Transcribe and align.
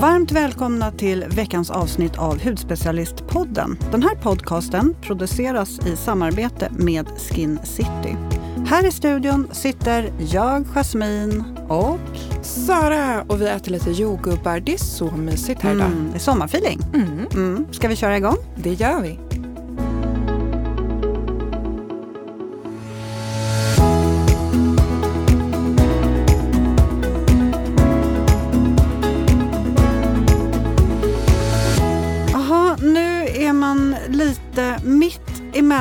Varmt 0.00 0.32
välkomna 0.32 0.90
till 0.92 1.24
veckans 1.28 1.70
avsnitt 1.70 2.18
av 2.18 2.42
Hudspecialistpodden. 2.44 3.78
Den 3.90 4.02
här 4.02 4.14
podcasten 4.14 4.94
produceras 5.02 5.86
i 5.86 5.96
samarbete 5.96 6.68
med 6.70 7.06
Skin 7.18 7.58
City. 7.64 8.16
Här 8.66 8.86
i 8.86 8.90
studion 8.90 9.48
sitter 9.52 10.12
jag, 10.32 10.64
Jasmine 10.74 11.44
och 11.68 11.98
Sara 12.42 13.22
och 13.28 13.40
vi 13.40 13.48
äter 13.48 13.72
lite 13.72 13.90
jordgubbar. 13.90 14.60
Det 14.60 14.74
är 14.74 14.78
så 14.78 15.10
mysigt 15.10 15.60
här 15.62 15.74
idag. 15.74 15.86
mm, 15.86 16.08
det 16.10 16.16
är 16.16 16.20
sommarfeeling. 16.20 16.80
Mm, 16.94 17.26
Mm. 17.34 17.66
Ska 17.70 17.88
vi 17.88 17.96
köra 17.96 18.16
igång? 18.16 18.36
det 18.56 18.72
gör 18.72 19.00
vi. 19.02 19.18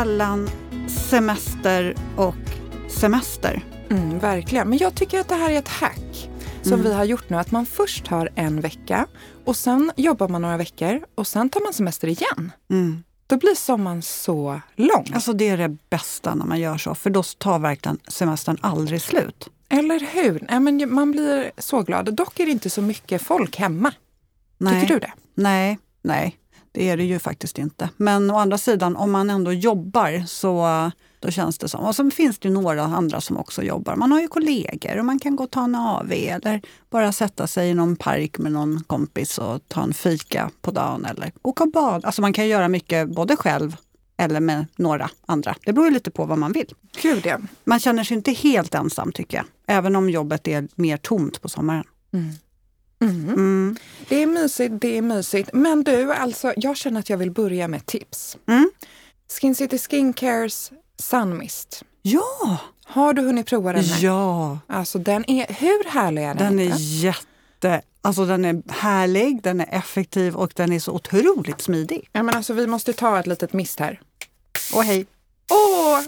Mitt 0.07 0.13
emellan 0.13 0.49
semester 0.87 1.95
och 2.15 2.35
semester. 2.89 3.61
Mm, 3.89 4.19
verkligen. 4.19 4.69
Men 4.69 4.77
jag 4.77 4.95
tycker 4.95 5.19
att 5.19 5.27
det 5.27 5.35
här 5.35 5.51
är 5.51 5.59
ett 5.59 5.67
hack 5.67 6.29
som 6.61 6.73
Mm. 6.73 6.85
vi 6.85 6.93
har 6.93 7.03
gjort 7.03 7.29
nu. 7.29 7.37
Att 7.37 7.51
man 7.51 7.65
först 7.65 8.07
har 8.07 8.29
en 8.35 8.61
vecka 8.61 9.05
och 9.45 9.55
sen 9.55 9.91
jobbar 9.95 10.27
man 10.27 10.41
några 10.41 10.57
veckor 10.57 11.01
och 11.15 11.27
sen 11.27 11.49
tar 11.49 11.61
man 11.61 11.73
semester 11.73 12.07
igen. 12.07 12.51
Mm. 12.69 13.03
Då 13.27 13.37
blir 13.37 13.55
sommaren 13.55 14.01
så 14.01 14.61
lång. 14.75 15.11
Alltså 15.13 15.33
det 15.33 15.47
är 15.49 15.57
det 15.57 15.77
bästa 15.89 16.35
när 16.35 16.45
man 16.45 16.59
gör 16.59 16.77
så, 16.77 16.95
för 16.95 17.09
då 17.09 17.23
tar 17.23 17.59
verkligen 17.59 17.99
semestern 18.07 18.57
aldrig 18.61 19.01
slut. 19.01 19.49
Eller 19.69 19.99
hur? 19.99 20.45
Nej, 20.49 20.59
men 20.59 20.93
man 20.93 21.11
blir 21.11 21.51
så 21.57 21.81
glad. 21.81 22.13
Dock 22.13 22.39
är 22.39 22.45
det 22.45 22.51
inte 22.51 22.69
så 22.69 22.81
mycket 22.81 23.21
folk 23.21 23.55
hemma. 23.57 23.93
Nej. 24.57 24.81
Tycker 24.81 24.93
du 24.93 24.99
det? 24.99 25.11
Nej, 25.35 25.79
nej, 26.01 26.35
det 26.77 26.89
är 26.89 26.97
det 26.97 27.03
ju 27.03 27.19
faktiskt 27.19 27.57
inte. 27.57 27.89
Men 27.97 28.31
å 28.31 28.37
andra 28.37 28.57
sidan, 28.57 28.95
om 28.95 29.11
man 29.11 29.29
ändå 29.29 29.53
jobbar 29.53 30.25
så 30.27 30.91
då 31.19 31.31
känns 31.31 31.57
det 31.57 31.69
som. 31.69 31.85
Och 31.85 31.95
så 31.95 32.11
finns 32.11 32.39
det 32.39 32.49
några 32.49 32.83
andra 32.83 33.21
som 33.21 33.37
också 33.37 33.63
jobbar. 33.63 33.95
Man 33.95 34.11
har 34.11 34.21
ju 34.21 34.27
kollegor 34.27 34.99
och 34.99 35.05
man 35.05 35.19
kan 35.19 35.35
gå 35.35 35.43
och 35.43 35.51
ta 35.51 35.63
en 35.63 35.75
AV 35.75 36.11
eller 36.11 36.61
bara 36.89 37.11
sätta 37.11 37.47
sig 37.47 37.69
i 37.69 37.73
någon 37.73 37.95
park 37.95 38.37
med 38.37 38.51
någon 38.51 38.83
kompis 38.83 39.37
och 39.37 39.61
ta 39.67 39.83
en 39.83 39.93
fika 39.93 40.51
på 40.61 40.71
dagen 40.71 41.05
eller 41.05 41.31
åka 41.41 41.63
och 41.63 41.71
bada. 41.71 42.07
Alltså 42.07 42.21
man 42.21 42.33
kan 42.33 42.47
göra 42.47 42.67
mycket 42.67 43.09
både 43.09 43.35
själv 43.35 43.75
eller 44.17 44.39
med 44.39 44.65
några 44.75 45.09
andra. 45.25 45.55
Det 45.65 45.73
beror 45.73 45.87
ju 45.87 45.93
lite 45.93 46.11
på 46.11 46.25
vad 46.25 46.37
man 46.37 46.51
vill. 46.51 46.73
Gud 47.01 47.25
ja. 47.25 47.37
Man 47.63 47.79
känner 47.79 48.03
sig 48.03 48.17
inte 48.17 48.31
helt 48.31 48.75
ensam 48.75 49.11
tycker 49.11 49.37
jag. 49.37 49.45
Även 49.77 49.95
om 49.95 50.09
jobbet 50.09 50.47
är 50.47 50.67
mer 50.75 50.97
tomt 50.97 51.41
på 51.41 51.49
sommaren. 51.49 51.83
Mm. 52.13 52.33
Mm. 53.01 53.29
Mm. 53.29 53.77
Det 54.09 54.23
är 54.23 54.27
mysigt, 54.27 54.73
det 54.81 54.97
är 54.97 55.01
mysigt. 55.01 55.49
Men 55.53 55.83
du, 55.83 56.13
alltså, 56.13 56.53
jag 56.57 56.77
känner 56.77 56.99
att 56.99 57.09
jag 57.09 57.17
vill 57.17 57.31
börja 57.31 57.67
med 57.67 57.85
tips. 57.85 58.37
Mm. 58.47 58.71
Skin 59.41 59.55
City 59.55 59.77
Skincares 59.77 60.71
Sunmist. 60.99 61.83
Ja! 62.01 62.57
Har 62.85 63.13
du 63.13 63.21
hunnit 63.21 63.47
prova 63.47 63.73
den 63.73 63.83
här? 63.83 64.03
Ja! 64.03 64.59
Alltså 64.67 64.99
den 64.99 65.29
är, 65.29 65.53
hur 65.53 65.89
härlig 65.89 66.23
är 66.23 66.35
den? 66.35 66.37
Den 66.37 66.59
är 66.59 66.63
inte? 66.63 66.77
jätte... 66.81 67.81
Alltså 68.01 68.25
den 68.25 68.45
är 68.45 68.61
härlig, 68.67 69.43
den 69.43 69.61
är 69.61 69.67
effektiv 69.71 70.35
och 70.35 70.51
den 70.55 70.73
är 70.73 70.79
så 70.79 70.91
otroligt 70.91 71.61
smidig. 71.61 72.09
Ja, 72.11 72.23
men 72.23 72.35
alltså, 72.35 72.53
vi 72.53 72.67
måste 72.67 72.93
ta 72.93 73.19
ett 73.19 73.27
litet 73.27 73.53
mist 73.53 73.79
här. 73.79 74.01
Och 74.73 74.83
hej! 74.83 75.05
Åh! 75.51 76.01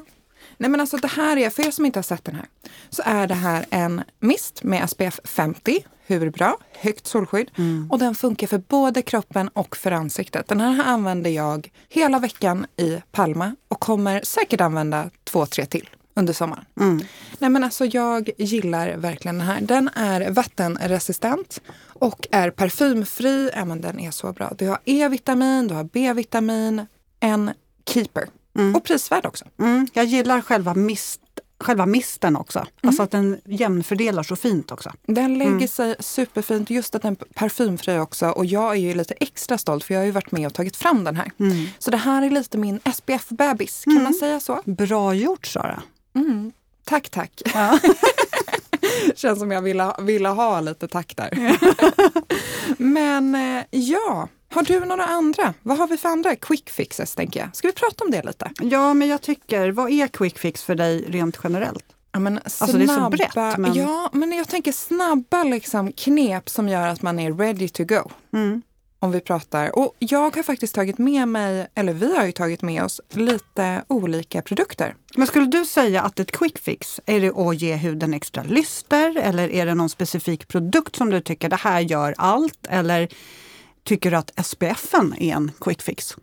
Nej 0.60 0.70
men 0.70 0.82
alltså 0.82 0.98
det 0.98 1.08
här 1.08 1.38
är, 1.38 1.50
för 1.50 1.68
er 1.68 1.72
som 1.72 1.86
inte 1.86 2.00
har 2.00 2.04
sett 2.04 2.24
den 2.26 2.36
här, 2.36 2.46
så 2.90 3.02
är 3.06 3.28
det 3.28 3.34
här 3.34 3.66
en 3.70 4.04
mist 4.20 4.64
med 4.64 4.90
SPF 4.90 5.20
50. 5.24 5.86
Hur 6.06 6.30
bra? 6.30 6.58
Högt 6.74 7.08
solskydd. 7.08 7.52
Och 7.90 8.00
den 8.00 8.16
funkar 8.16 8.48
för 8.48 8.58
både 8.58 9.02
kroppen 9.02 9.48
och 9.48 9.78
för 9.78 9.92
ansiktet. 9.92 10.48
Den 10.48 10.62
här 10.62 10.84
använder 10.84 11.30
jag 11.30 11.72
hela 11.90 12.20
veckan 12.20 12.66
i 12.78 13.02
Palma 13.12 13.56
och 13.68 13.80
kommer 13.80 14.22
säkert 14.24 14.62
använda 14.62 15.10
två, 15.24 15.46
tre 15.46 15.66
till 15.66 15.90
under 16.14 16.34
sommaren. 16.34 16.66
Mm. 16.80 17.02
Nej 17.40 17.50
men 17.50 17.64
alltså 17.64 17.86
jag 17.86 18.30
gillar 18.38 18.98
verkligen 18.98 19.38
den 19.38 19.48
här. 19.48 19.62
Den 19.62 19.90
är 19.96 20.32
vattenresistent 20.32 21.62
och 21.88 22.28
är 22.32 22.52
parfymfri. 22.52 23.52
Ja, 23.56 23.66
men 23.66 23.82
den 23.82 24.00
är 24.00 24.12
så 24.12 24.34
bra. 24.34 24.54
Du 24.58 24.68
har 24.68 24.80
E-vitamin, 24.86 25.68
du 25.68 25.74
har 25.74 25.84
B-vitamin, 25.84 26.86
en 27.20 27.52
keeper. 27.90 28.28
Och 28.76 28.84
prisvärd 28.84 29.26
också. 29.26 29.46
Mm. 29.60 29.88
Jag 29.94 30.06
gillar 30.06 30.42
själva, 30.42 30.74
mist, 30.74 31.22
själva 31.60 31.86
misten 31.86 32.36
också. 32.36 32.66
Alltså 32.84 33.04
att 33.04 33.12
den 33.12 33.42
jämnfördelar 33.46 34.24
så 34.24 34.36
fint 34.36 34.72
också. 34.72 34.92
Den 35.08 35.38
lägger 35.38 35.68
sig 35.68 35.96
superfint. 36.00 36.70
Just 36.70 36.96
att 36.96 37.02
den 37.02 37.18
är 37.20 37.34
parfymfri 37.34 38.00
också. 38.00 38.30
Och 38.30 38.46
jag 38.46 38.72
är 38.72 38.80
ju 38.80 38.94
lite 38.94 39.14
extra 39.14 39.58
stolt 39.58 39.84
för 39.84 39.94
jag 39.94 40.02
har 40.02 40.06
ju 40.06 40.12
varit 40.12 40.32
med 40.32 40.48
och 40.48 40.54
tagit 40.54 40.76
fram 40.76 41.04
den 41.04 41.16
här. 41.16 41.32
Så 41.80 41.92
det 41.92 41.98
här 41.98 42.22
är 42.26 42.30
lite 42.30 42.58
min 42.58 42.80
SPF-bebis. 42.80 43.84
Kan 43.84 44.04
man 44.04 44.14
säga 44.14 44.40
så? 44.40 44.62
Bra 44.66 45.14
gjort 45.14 45.46
Sara! 45.46 45.84
Mm. 46.16 46.52
Tack, 46.86 47.10
tack. 47.10 47.42
Ja. 47.54 47.80
Känns 49.16 49.40
som 49.40 49.52
jag 49.52 49.62
ville, 49.62 49.96
ville 50.00 50.30
ha 50.30 50.62
lite 50.62 50.88
tack 50.88 51.16
där. 51.16 51.58
Men 52.78 53.36
eh, 53.36 53.64
ja, 53.70 54.28
har 54.50 54.64
du 54.64 54.80
några 54.80 55.06
andra? 55.06 55.54
Vad 55.64 55.78
har 55.78 55.88
vi 55.88 55.98
för 55.98 56.10
andra 56.10 56.36
quick 56.36 56.70
fixes 56.70 57.16
tänker 57.16 57.40
jag? 57.40 57.56
Ska 57.56 57.68
vi 57.68 57.74
prata 57.74 58.04
om 58.04 58.12
det 58.12 58.24
lite? 58.26 58.52
ja, 58.62 58.94
men 58.94 59.08
jag 59.08 59.22
tycker, 59.22 59.72
vad 59.72 59.92
är 59.92 60.08
quick 60.08 60.40
fix 60.40 60.64
för 60.64 60.76
dig 60.76 61.06
rent 61.08 61.40
generellt? 61.44 61.86
Ja, 62.12 62.20
men 62.20 62.38
Alltså, 62.44 62.66
det 62.78 62.84
är 62.84 62.88
så 62.88 63.10
brett, 63.10 63.58
men- 63.58 63.74
Ja, 63.74 64.10
men 64.14 64.32
jag 64.32 64.48
tänker 64.48 64.72
snabba 64.72 65.44
liksom, 65.44 65.92
knep 65.92 66.50
som 66.50 66.70
gör 66.70 66.88
att 66.88 67.02
man 67.02 67.20
är 67.20 67.34
ready 67.34 67.70
to 67.70 67.84
go. 67.84 68.12
Mm. 68.34 68.62
Om 69.02 69.12
vi 69.12 69.20
pratar. 69.22 69.80
Och 69.80 69.96
jag 70.00 70.36
har 70.36 70.44
faktiskt 70.44 70.76
tagit 70.76 70.98
med 70.98 71.28
mig, 71.28 71.68
eller 71.76 71.94
vi 71.94 72.18
har 72.18 72.26
ju 72.26 72.32
tagit 72.32 72.62
med 72.62 72.84
oss 72.84 73.02
lite 73.14 73.84
olika 73.88 74.42
produkter. 74.42 74.96
Men 75.16 75.28
skulle 75.28 75.46
du 75.46 75.66
säga 75.66 76.02
att 76.02 76.20
ett 76.20 76.32
quick 76.32 76.58
fix, 76.60 77.00
är 77.06 77.20
det 77.22 77.30
att 77.30 77.62
ge 77.62 77.76
huden 77.76 78.14
extra 78.14 78.44
lyster 78.44 79.18
eller 79.18 79.50
är 79.50 79.66
det 79.66 79.74
någon 79.76 79.90
specifik 79.90 80.48
produkt 80.48 80.96
som 80.96 81.10
du 81.10 81.22
tycker 81.22 81.50
det 81.50 81.56
här 81.56 81.80
gör 81.80 82.16
allt? 82.18 82.68
Eller 82.70 83.08
tycker 83.90 84.12
du 84.12 84.18
att 84.18 84.46
SPFen 84.46 85.16
är 85.20 85.36
en 85.36 85.52
quick 85.60 85.82
fix? 85.82 86.16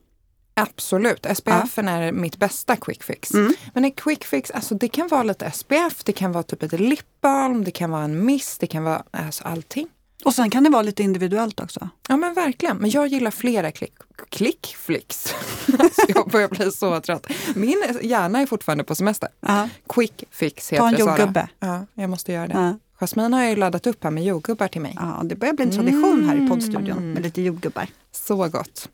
Absolut, 0.54 1.27
SPF 1.34 1.78
är 1.78 2.12
mitt 2.12 2.37
bästa 2.37 2.77
quick 2.77 3.03
fix. 3.03 3.34
Mm. 3.34 3.54
Men 3.75 3.84
en 3.84 3.91
quick 3.91 4.25
fix, 4.25 4.50
alltså 4.50 4.75
det 4.75 4.88
kan 4.88 5.09
vara 5.09 5.22
lite 5.22 5.50
SPF, 5.50 6.04
det 6.04 6.12
kan 6.12 6.32
vara 6.32 6.43
typ 6.43 6.62
ett 6.62 6.81
lipbalm, 6.81 7.65
det 7.65 7.71
kan 7.71 7.91
vara 7.91 8.03
en 8.03 8.25
mist, 8.25 8.60
det 8.60 8.66
kan 8.66 8.84
vara 8.84 9.03
alltså 9.10 9.44
allting. 9.44 9.88
Och 10.25 10.34
sen 10.34 10.50
kan 10.50 10.65
det 10.65 10.71
vara 10.71 10.82
lite 10.82 11.03
individuellt 11.03 11.60
också. 11.60 11.88
Ja 12.09 12.16
men 12.16 12.34
verkligen, 12.34 12.77
men 12.77 12.91
jag 12.91 13.06
gillar 13.06 13.31
flera 13.31 13.71
klick, 13.71 13.94
klickflix. 14.28 15.34
alltså 15.78 16.03
jag 16.09 16.28
börjar 16.28 16.48
bli 16.48 16.72
så 16.72 17.00
trött. 17.00 17.27
Min 17.54 17.84
hjärna 18.03 18.41
är 18.41 18.47
fortfarande 18.47 18.84
på 18.84 18.94
semester. 18.94 19.28
Ja. 19.41 19.69
Quick 19.88 20.25
fix 20.31 20.72
heter 20.72 20.83
Ta 20.83 20.88
en 20.88 20.94
det 20.94 21.00
jordgubbe. 21.00 21.48
Ja, 21.59 21.87
jag 21.94 22.10
måste 22.10 22.33
göra 22.33 22.48
det. 22.48 22.54
Ja. 22.54 22.78
Jasmine 23.01 23.37
har 23.37 23.45
ju 23.45 23.57
laddat 23.57 23.87
upp 23.87 24.05
här 24.05 24.11
med 24.11 24.25
jordgubbar 24.25 24.69
till 24.69 24.81
mig. 24.81 24.93
Ja, 24.97 25.21
det 25.25 25.34
börjar 25.37 25.55
bli 25.55 25.65
en 25.65 25.71
tradition 25.71 26.29
här 26.29 26.45
i 26.45 26.49
poddstudion 26.49 27.12
med 27.12 27.23
lite 27.23 27.43
jordgubbar. 27.43 27.87
Så 28.12 28.49
gott. 28.49 28.89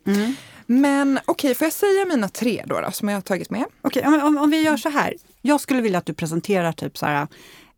Men 0.65 1.19
okej, 1.25 1.55
får 1.55 1.65
jag 1.65 1.73
säga 1.73 2.05
mina 2.05 2.29
tre 2.29 2.63
då, 2.67 2.81
då 2.81 2.91
som 2.91 3.09
jag 3.09 3.15
har 3.17 3.21
tagit 3.21 3.49
med? 3.49 3.65
Okej, 3.81 4.05
om, 4.07 4.13
om, 4.23 4.37
om 4.37 4.49
vi 4.49 4.61
gör 4.61 4.77
så 4.77 4.89
här. 4.89 5.13
Jag 5.41 5.61
skulle 5.61 5.81
vilja 5.81 5.97
att 5.99 6.05
du 6.05 6.13
presenterar 6.13 6.71
typ 6.71 6.97
så 6.97 7.05
här, 7.05 7.27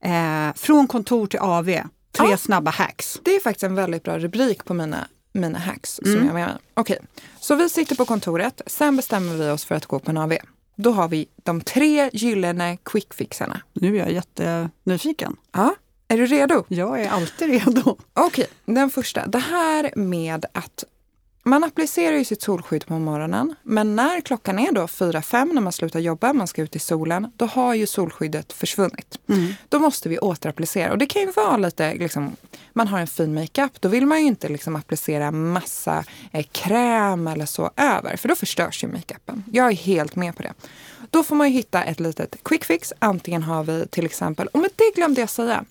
eh, 0.01 0.53
från 0.55 0.87
kontor 0.87 1.27
till 1.27 1.39
AV, 1.39 1.65
tre 1.65 2.27
Ja. 2.29 2.37
snabba 2.37 2.71
hacks. 2.71 3.19
Det 3.23 3.35
är 3.35 3.39
faktiskt 3.39 3.63
en 3.63 3.75
väldigt 3.75 4.03
bra 4.03 4.19
rubrik 4.19 4.65
på 4.65 4.73
mina, 4.73 5.07
mina 5.33 5.59
hacks. 5.59 5.99
Mm. 5.99 6.13
Som 6.17 6.25
jag 6.25 6.33
menar. 6.33 6.57
Okej, 6.73 6.99
så 7.39 7.55
vi 7.55 7.69
sitter 7.69 7.95
på 7.95 8.05
kontoret. 8.05 8.61
Sen 8.65 8.95
bestämmer 8.95 9.35
vi 9.35 9.49
oss 9.49 9.65
för 9.65 9.75
att 9.75 9.85
gå 9.85 9.99
på 9.99 10.11
en 10.11 10.17
AV. 10.17 10.33
Då 10.75 10.91
har 10.91 11.07
vi 11.07 11.27
de 11.43 11.61
tre 11.61 12.09
gyllene 12.13 12.77
quickfixarna. 12.85 13.61
Nu 13.73 13.95
är 13.95 13.99
jag 13.99 14.11
jättenyfiken. 14.11 15.35
Ja, 15.51 15.75
är 16.07 16.17
du 16.17 16.25
redo? 16.25 16.63
Jag 16.67 17.01
är 17.01 17.09
alltid 17.09 17.49
redo. 17.49 17.97
Okej, 18.13 18.47
den 18.65 18.89
första. 18.89 19.27
Det 19.27 19.39
här 19.39 19.91
med 19.95 20.45
att 20.53 20.83
man 21.47 21.63
applicerar 21.63 22.17
ju 22.17 22.25
sitt 22.25 22.41
solskydd 22.41 22.85
på 22.85 22.99
morgonen, 22.99 23.55
men 23.63 23.95
när 23.95 24.21
klockan 24.21 24.59
är 24.59 24.71
då 24.71 24.81
4-5 24.85 25.53
när 25.53 25.61
man 25.61 25.73
slutar 25.73 25.99
jobba, 25.99 26.33
man 26.33 26.47
ska 26.47 26.61
ut 26.61 26.75
i 26.75 26.79
solen, 26.79 27.31
då 27.35 27.45
har 27.45 27.73
ju 27.73 27.87
solskyddet 27.87 28.53
försvunnit. 28.53 29.19
Då 29.69 29.79
måste 29.79 30.09
vi 30.09 30.19
återapplicera 30.19 30.91
och 30.91 30.97
det 30.97 31.05
kan 31.05 31.21
ju 31.21 31.31
vara 31.31 31.57
lite, 31.57 31.93
liksom, 31.93 32.35
man 32.73 32.87
har 32.87 32.99
en 32.99 33.07
fin 33.07 33.33
makeup, 33.33 33.81
då 33.81 33.89
vill 33.89 34.05
man 34.05 34.21
ju 34.21 34.27
inte 34.27 34.49
liksom 34.49 34.75
applicera 34.75 35.31
massa 35.31 36.03
eh, 36.31 36.45
kräm 36.51 37.27
eller 37.27 37.45
så 37.45 37.71
över, 37.77 38.17
för 38.17 38.29
då 38.29 38.35
förstörs 38.35 38.83
ju 38.83 38.87
makeupen. 38.87 39.43
Jag 39.51 39.67
är 39.67 39.75
helt 39.75 40.15
med 40.15 40.35
på 40.35 40.43
det. 40.43 40.53
Då 41.09 41.23
får 41.23 41.35
man 41.35 41.47
ju 41.47 41.53
hitta 41.53 41.83
ett 41.83 41.99
litet 41.99 42.43
quick 42.43 42.65
fix. 42.65 42.93
Antingen 42.99 43.43
har 43.43 43.63
vi 43.63 43.87
till 43.87 44.05
exempel, 44.05 44.47
och 44.47 44.59
med 44.59 44.69
det 44.75 44.95
glömde 44.95 45.21
jag 45.21 45.29
säga, 45.29 45.65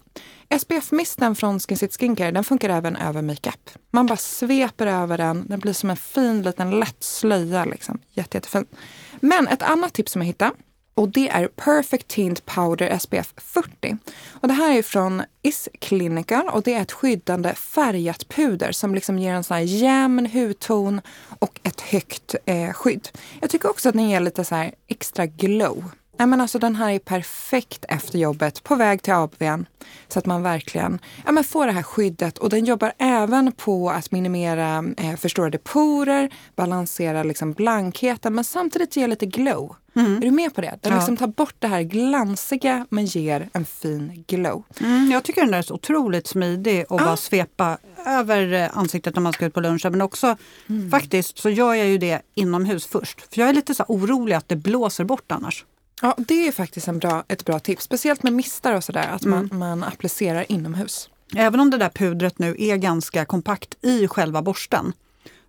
SPF-misten 0.59 1.35
från 1.35 1.61
Skin 1.61 1.77
City 1.79 1.99
Skincare 1.99 2.31
den 2.31 2.45
funkar 2.45 2.69
även 2.69 2.97
över 2.97 3.23
makeup. 3.23 3.71
Man 3.91 4.07
bara 4.07 4.17
sveper 4.17 4.87
över 4.87 5.19
den, 5.19 5.47
den 5.49 5.61
blir 5.61 5.73
som 5.73 5.91
en 5.91 5.97
fin 5.97 6.43
liten 6.43 6.71
lätt 6.71 7.03
slöja. 7.03 7.65
Liksom. 7.65 7.99
Jätte, 8.13 8.37
jättefin. 8.37 8.67
Men 9.21 9.49
ett 9.49 9.63
annat 9.63 9.93
tips 9.93 10.13
som 10.13 10.23
jag 10.23 10.27
hittade 10.27 10.51
och 10.95 11.09
det 11.09 11.29
är 11.29 11.49
Perfect 11.49 12.09
Tint 12.09 12.47
Powder 12.47 12.99
SPF 12.99 13.35
40. 13.37 13.97
Och 14.31 14.49
det 14.49 14.55
här 14.55 14.79
är 14.79 14.83
från 14.83 15.23
Is 15.43 15.69
Clinical 15.81 16.49
och 16.49 16.63
det 16.63 16.75
är 16.75 16.83
ett 16.83 16.93
skyddande 16.93 17.55
färgat 17.55 18.29
puder 18.29 18.73
som 18.73 18.95
liksom 18.95 19.19
ger 19.19 19.35
en 19.35 19.45
sån 19.45 19.57
här 19.57 19.65
jämn 19.65 20.27
hudton 20.27 21.01
och 21.39 21.61
ett 21.63 21.81
högt 21.81 22.35
eh, 22.45 22.73
skydd. 22.73 23.09
Jag 23.41 23.51
tycker 23.51 23.71
också 23.71 23.89
att 23.89 23.95
den 23.95 24.11
ger 24.11 24.21
lite 24.21 24.45
så 24.45 24.55
här 24.55 24.75
extra 24.89 25.27
glow. 25.27 25.85
Nej, 26.17 26.29
men 26.29 26.41
alltså, 26.41 26.59
den 26.59 26.77
här 26.77 26.91
är 26.91 26.99
perfekt 26.99 27.85
efter 27.89 28.19
jobbet, 28.19 28.63
på 28.63 28.77
väg 28.77 29.03
till 29.03 29.13
ABVn. 29.13 29.67
Så 30.09 30.19
att 30.19 30.27
man 30.27 30.43
verkligen 30.43 30.99
ja, 31.25 31.33
men 31.33 31.45
får 31.45 31.67
det 31.67 31.73
här 31.73 31.83
skyddet. 31.83 32.39
Och 32.39 32.51
den 32.51 32.65
jobbar 32.65 32.93
även 32.99 33.53
på 33.53 33.91
att 33.91 34.11
minimera 34.11 34.85
eh, 34.97 35.17
förstorade 35.17 35.59
porer, 35.59 36.31
balansera 36.57 37.23
liksom 37.23 37.53
blankheten 37.53 38.35
men 38.35 38.45
samtidigt 38.45 38.97
ge 38.97 39.07
lite 39.07 39.27
glow. 39.27 39.77
Mm. 39.97 40.17
Är 40.17 40.21
du 40.21 40.31
med 40.31 40.55
på 40.55 40.61
det? 40.61 40.79
Den 40.81 40.93
ja. 40.93 40.99
liksom 40.99 41.17
tar 41.17 41.27
bort 41.27 41.55
det 41.59 41.69
här 41.69 41.83
glansiga 41.83 42.87
men 42.91 43.05
ger 43.05 43.49
en 43.53 43.65
fin 43.65 44.25
glow. 44.27 44.63
Mm, 44.81 45.11
jag 45.11 45.25
tycker 45.25 45.45
den 45.45 45.55
är 45.55 45.63
så 45.63 45.75
otroligt 45.75 46.27
smidig 46.27 46.81
att 46.81 46.93
ah. 46.93 47.05
bara 47.05 47.17
svepa 47.17 47.79
över 48.07 48.53
eh, 48.53 48.79
ansiktet 48.79 49.15
när 49.15 49.23
man 49.23 49.33
ska 49.33 49.47
ut 49.47 49.55
på 49.55 49.61
lunchen. 49.61 49.93
Men 49.93 50.01
också 50.01 50.37
mm. 50.69 50.91
faktiskt 50.91 51.39
så 51.39 51.51
gör 51.51 51.75
jag 51.75 51.87
ju 51.87 51.99
det 51.99 52.23
inomhus 52.35 52.87
först. 52.87 53.35
För 53.35 53.41
jag 53.41 53.49
är 53.49 53.53
lite 53.53 53.75
så 53.75 53.85
orolig 53.89 54.35
att 54.35 54.49
det 54.49 54.57
blåser 54.57 55.05
bort 55.05 55.33
annars. 55.33 55.65
Ja, 56.05 56.15
det 56.19 56.49
är 56.49 56.53
faktiskt 56.53 56.89
en 56.89 56.99
bra, 56.99 57.25
ett 57.29 57.45
bra 57.45 57.59
tips. 57.59 57.85
Speciellt 57.85 58.23
med 58.23 58.33
mistar 58.33 58.73
och 58.73 58.85
sådär, 58.85 59.09
att 59.09 59.25
man, 59.25 59.45
mm. 59.45 59.59
man 59.59 59.85
applicerar 59.85 60.53
inomhus. 60.53 61.11
Även 61.37 61.61
om 61.61 61.71
det 61.71 61.79
där 61.79 61.89
pudret 61.89 62.39
nu 62.39 62.57
är 62.59 62.77
ganska 62.77 63.25
kompakt 63.25 63.85
i 63.85 64.09
själva 64.09 64.43
borsten 64.43 64.93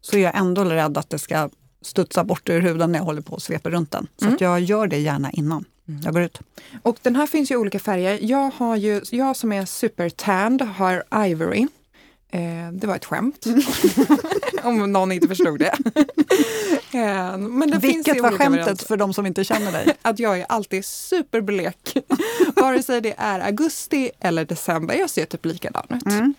så 0.02 0.18
är 0.18 0.22
jag 0.22 0.36
ändå 0.36 0.64
rädd 0.64 0.98
att 0.98 1.10
det 1.10 1.20
ska 1.20 1.50
studsa 1.82 2.24
bort 2.24 2.50
ur 2.50 2.62
huden 2.62 2.92
när 2.92 3.00
jag 3.00 3.06
håller 3.06 3.22
på 3.22 3.34
och 3.34 3.42
sveper 3.42 3.70
runt 3.70 3.92
den. 3.92 4.08
Så 4.18 4.26
mm. 4.26 4.38
jag 4.40 4.60
gör 4.60 4.88
det 4.88 4.98
gärna 4.98 5.32
innan 5.32 5.66
mm. 5.88 6.02
jag 6.04 6.14
går 6.14 6.24
ut. 6.24 6.40
Och 6.82 6.98
den 7.02 7.16
här 7.16 7.28
finns 7.28 7.52
ju 7.52 7.56
i 7.56 7.58
olika 7.58 7.80
färger. 7.80 8.20
Jag, 8.22 8.52
har 8.56 8.76
ju, 8.76 9.02
jag 9.12 9.36
som 9.36 9.52
är 9.52 9.66
super 9.66 10.10
tanned 10.10 10.62
har 10.62 11.04
Ivory. 11.26 11.68
Eh, 12.30 12.72
det 12.72 12.88
var 12.88 12.96
ett 12.96 13.06
skämt. 13.06 13.46
Om 14.66 14.92
någon 14.92 15.12
inte 15.12 15.28
förstod 15.28 15.60
det. 15.60 15.66
eh, 16.92 17.38
men 17.38 17.72
det 17.72 17.78
Vilket 17.78 18.06
finns 18.06 18.22
var 18.22 18.32
skämtet 18.32 18.62
varianter. 18.62 18.86
för 18.86 18.98
de 18.98 19.14
som 19.14 19.26
inte 19.26 19.44
känner 19.44 19.72
dig? 19.72 19.88
Att 20.02 20.20
jag 20.20 20.40
är 20.40 20.46
alltid 20.50 20.86
superblek. 20.86 21.98
Vare 22.56 22.84
sig 22.84 23.02
det 23.02 23.14
är 23.18 23.40
augusti 23.40 24.12
eller 24.20 24.46
december. 24.46 24.96
Jag 24.96 25.10
ser 25.10 25.26
typ 25.26 25.46
likadan 25.46 25.86
ut. 25.90 26.06
Mm. 26.06 26.34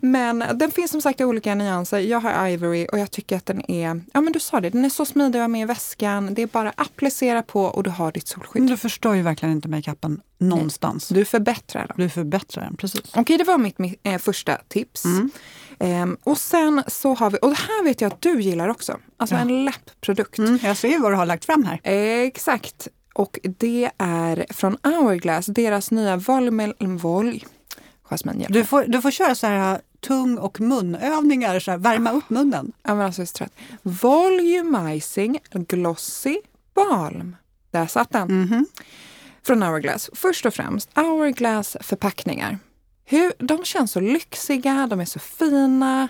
Men 0.00 0.44
den 0.54 0.70
finns 0.70 0.90
som 0.90 1.02
sagt 1.02 1.20
i 1.20 1.24
olika 1.24 1.54
nyanser. 1.54 1.98
Jag 1.98 2.20
har 2.20 2.48
Ivory 2.48 2.86
och 2.92 2.98
jag 2.98 3.10
tycker 3.10 3.36
att 3.36 3.46
den 3.46 3.70
är, 3.70 4.00
ja 4.12 4.20
men 4.20 4.32
du 4.32 4.40
sa 4.40 4.60
det, 4.60 4.70
den 4.70 4.84
är 4.84 4.88
så 4.88 5.04
smidig 5.04 5.38
att 5.38 5.42
ha 5.42 5.48
med 5.48 5.62
i 5.62 5.64
väskan. 5.64 6.34
Det 6.34 6.42
är 6.42 6.46
bara 6.46 6.68
att 6.68 6.80
applicera 6.80 7.42
på 7.42 7.64
och 7.64 7.82
du 7.82 7.90
har 7.90 8.12
ditt 8.12 8.28
solskydd. 8.28 8.66
Du 8.66 8.76
förstår 8.76 9.16
ju 9.16 9.22
verkligen 9.22 9.54
inte 9.54 9.68
makeupen 9.68 10.20
någonstans. 10.38 11.10
Nej. 11.10 11.20
Du 11.20 11.24
förbättrar 11.24 11.86
den. 11.86 11.96
Du 11.96 12.08
förbättrar 12.08 12.64
den, 12.64 12.76
precis. 12.76 13.02
Okej, 13.14 13.38
det 13.38 13.44
var 13.44 13.58
mitt, 13.58 13.78
mitt 13.78 14.00
äh, 14.02 14.18
första 14.18 14.56
tips. 14.68 15.04
Mm. 15.04 15.30
Um, 15.78 16.16
och 16.22 16.38
sen 16.38 16.82
så 16.86 17.14
har 17.14 17.30
vi, 17.30 17.38
och 17.42 17.48
det 17.48 17.58
här 17.58 17.84
vet 17.84 18.00
jag 18.00 18.12
att 18.12 18.20
du 18.20 18.40
gillar 18.40 18.68
också, 18.68 18.98
alltså 19.16 19.34
ja. 19.34 19.40
en 19.40 19.64
läppprodukt. 19.64 20.38
Mm, 20.38 20.58
jag 20.62 20.76
ser 20.76 20.98
vad 20.98 21.12
du 21.12 21.16
har 21.16 21.26
lagt 21.26 21.44
fram 21.44 21.64
här. 21.64 21.80
exakt. 22.26 22.88
Och 23.14 23.38
det 23.42 23.90
är 23.98 24.46
från 24.50 24.76
Hourglass, 24.82 25.46
deras 25.46 25.90
nya 25.90 26.16
Volmel... 26.16 26.74
Jasmin, 28.12 28.46
du 28.48 28.64
får, 28.64 28.84
du 28.88 29.02
får 29.02 29.10
köra 29.10 29.34
så 29.34 29.46
här 29.46 29.80
tung 30.00 30.38
och 30.38 30.60
munövningar, 30.60 31.60
så 31.60 31.70
här, 31.70 31.78
värma 31.78 32.12
upp 32.12 32.30
munnen. 32.30 32.72
Ja, 32.82 32.94
men 32.94 33.06
alltså, 33.06 33.20
jag 33.20 33.24
är 33.24 33.26
så 33.26 33.34
trött. 33.34 33.52
Volumizing 33.82 35.38
Glossy 35.52 36.38
Balm. 36.74 37.36
Där 37.70 37.86
satt 37.86 38.10
den. 38.10 38.22
Mm 38.30 38.48
-hmm. 38.48 38.64
Från 39.42 39.62
Hourglass. 39.62 40.10
Först 40.12 40.46
och 40.46 40.54
främst, 40.54 40.90
Hourglass 40.94 41.76
förpackningar. 41.80 42.58
Hur, 43.04 43.32
de 43.38 43.64
känns 43.64 43.92
så 43.92 44.00
lyxiga, 44.00 44.86
de 44.90 45.00
är 45.00 45.04
så 45.04 45.18
fina. 45.18 46.08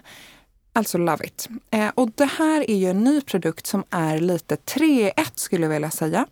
Alltså 0.75 0.99
love 0.99 1.27
it. 1.27 1.49
Eh, 1.71 1.89
och 1.95 2.11
det 2.15 2.25
här 2.25 2.71
är 2.71 2.77
ju 2.77 2.91
en 2.91 3.05
ny 3.05 3.21
produkt 3.21 3.67
som 3.67 3.85
är 3.91 4.19
lite 4.19 4.57
3 4.57 5.13
1 5.17 5.39
skulle 5.39 5.65
jag 5.65 5.71
vilja 5.71 5.91
säga. 5.91 6.27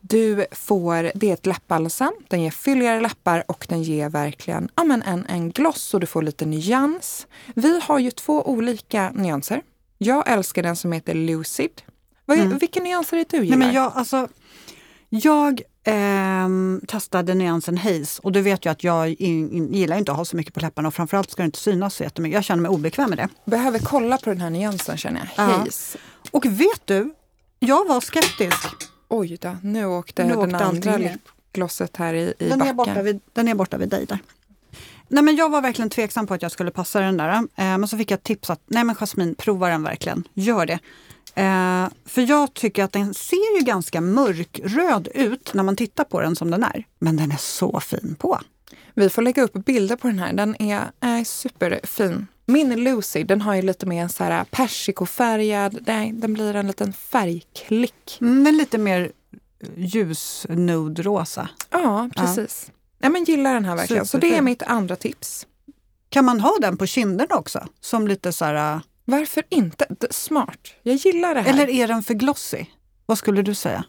Du 0.00 0.46
får, 0.52 1.10
det 1.14 1.30
är 1.30 1.34
ett 1.34 1.46
läppbalsam, 1.46 2.12
den 2.28 2.42
ger 2.42 2.50
fylligare 2.50 3.00
läppar 3.00 3.44
och 3.48 3.66
den 3.68 3.82
ger 3.82 4.08
verkligen 4.08 4.68
ja, 4.74 4.84
men 4.84 5.02
en, 5.02 5.26
en 5.26 5.50
gloss 5.50 5.94
och 5.94 6.00
du 6.00 6.06
får 6.06 6.22
lite 6.22 6.46
nyans. 6.46 7.26
Vi 7.54 7.80
har 7.80 7.98
ju 7.98 8.10
två 8.10 8.42
olika 8.48 9.10
nyanser. 9.14 9.62
Jag 9.98 10.30
älskar 10.30 10.62
den 10.62 10.76
som 10.76 10.92
heter 10.92 11.14
Lucid. 11.14 11.82
Vad, 12.24 12.38
mm. 12.38 12.58
Vilka 12.58 12.80
nyanser 12.80 13.16
är 13.16 13.24
det 13.28 13.36
du 13.36 13.44
gillar? 13.44 13.56
Nej, 13.56 13.66
men 13.66 13.76
jag, 13.76 13.92
alltså, 13.94 14.28
jag 15.08 15.62
eh, 15.88 16.86
testade 16.88 17.34
nyansen 17.34 17.78
Haze 17.78 18.20
och 18.22 18.32
du 18.32 18.40
vet 18.40 18.66
ju 18.66 18.70
att 18.70 18.84
jag 18.84 19.08
in, 19.08 19.52
in, 19.52 19.74
gillar 19.74 19.98
inte 19.98 20.12
att 20.12 20.18
ha 20.18 20.24
så 20.24 20.36
mycket 20.36 20.54
på 20.54 20.60
läpparna 20.60 20.88
och 20.88 20.94
framförallt 20.94 21.30
ska 21.30 21.42
det 21.42 21.46
inte 21.46 21.58
synas 21.58 21.94
så 21.94 22.02
jättemycket. 22.02 22.34
Jag 22.34 22.44
känner 22.44 22.62
mig 22.62 22.68
obekväm 22.68 23.10
med 23.10 23.18
det. 23.18 23.28
Behöver 23.44 23.78
kolla 23.78 24.18
på 24.18 24.30
den 24.30 24.40
här 24.40 24.50
nyansen 24.50 24.96
känner 24.96 25.32
jag. 25.36 25.44
Haze. 25.44 25.98
Ja. 26.22 26.30
Och 26.30 26.46
vet 26.46 26.82
du, 26.84 27.14
jag 27.58 27.88
var 27.88 28.00
skeptisk. 28.00 28.68
Oj 29.08 29.38
då, 29.40 29.56
nu 29.62 29.86
åkte 29.86 30.24
nu 30.24 30.34
den 30.34 30.54
andra 30.54 30.96
lipglosset 30.96 31.96
här 31.96 32.14
i, 32.14 32.34
i 32.38 32.48
den 32.48 32.58
backen. 32.58 32.68
Är 32.68 32.74
borta 32.74 33.02
vid, 33.02 33.20
den 33.32 33.48
är 33.48 33.54
borta 33.54 33.76
vid 33.76 33.88
dig 33.88 34.06
där. 34.06 34.18
Nej, 35.08 35.24
men 35.24 35.36
jag 35.36 35.48
var 35.48 35.60
verkligen 35.60 35.90
tveksam 35.90 36.26
på 36.26 36.34
att 36.34 36.42
jag 36.42 36.52
skulle 36.52 36.70
passa 36.70 37.00
den 37.00 37.16
där. 37.16 37.32
Eh, 37.32 37.44
men 37.56 37.88
så 37.88 37.98
fick 37.98 38.10
jag 38.10 38.22
tips 38.22 38.50
att 38.50 38.60
nej 38.66 38.84
men 38.84 38.96
Jasmin, 38.96 39.34
prova 39.34 39.68
den 39.68 39.82
verkligen. 39.82 40.24
Gör 40.34 40.66
det. 40.66 40.78
Eh, 41.38 41.88
för 42.04 42.22
jag 42.22 42.54
tycker 42.54 42.84
att 42.84 42.92
den 42.92 43.14
ser 43.14 43.58
ju 43.58 43.64
ganska 43.64 44.00
mörkröd 44.00 45.08
ut 45.14 45.54
när 45.54 45.62
man 45.62 45.76
tittar 45.76 46.04
på 46.04 46.20
den 46.20 46.36
som 46.36 46.50
den 46.50 46.62
är. 46.62 46.86
Men 46.98 47.16
den 47.16 47.32
är 47.32 47.36
så 47.36 47.80
fin 47.80 48.16
på. 48.18 48.40
Vi 48.94 49.10
får 49.10 49.22
lägga 49.22 49.42
upp 49.42 49.52
bilder 49.52 49.96
på 49.96 50.06
den 50.08 50.18
här. 50.18 50.32
Den 50.32 50.62
är, 50.62 50.90
är 51.00 51.24
superfin. 51.24 52.26
Min 52.46 52.84
Lucy, 52.84 53.24
den 53.24 53.40
har 53.40 53.54
ju 53.54 53.62
lite 53.62 53.86
mer 53.86 54.08
så 54.08 54.24
här 54.24 54.44
persikofärgad, 54.44 55.78
nej, 55.86 56.12
den 56.12 56.34
blir 56.34 56.56
en 56.56 56.66
liten 56.66 56.92
färgklick. 56.92 58.18
Mm, 58.20 58.44
den 58.44 58.54
är 58.54 58.58
lite 58.58 58.78
mer 58.78 59.12
ljus 59.76 60.46
nude-rosa. 60.48 61.48
Ja, 61.70 62.10
precis. 62.16 62.64
Ja. 62.66 62.72
ja. 62.98 63.08
men 63.08 63.24
gillar 63.24 63.54
den 63.54 63.64
här 63.64 63.76
verkligen. 63.76 64.06
Superfin. 64.06 64.30
Så 64.30 64.34
det 64.34 64.38
är 64.38 64.42
mitt 64.42 64.62
andra 64.62 64.96
tips. 64.96 65.46
Kan 66.08 66.24
man 66.24 66.40
ha 66.40 66.56
den 66.60 66.76
på 66.76 66.86
kinderna 66.86 67.36
också? 67.36 67.66
Som 67.80 68.08
lite 68.08 68.32
så 68.32 68.44
här 68.44 68.80
varför 69.10 69.42
inte? 69.48 69.86
Smart. 70.10 70.68
Jag 70.82 70.96
gillar 70.96 71.34
det 71.34 71.40
här. 71.40 71.50
Eller 71.50 71.68
är 71.68 71.88
den 71.88 72.02
för 72.02 72.14
glossy? 72.14 72.66
Vad 73.06 73.18
skulle 73.18 73.42
du 73.42 73.54
säga? 73.54 73.84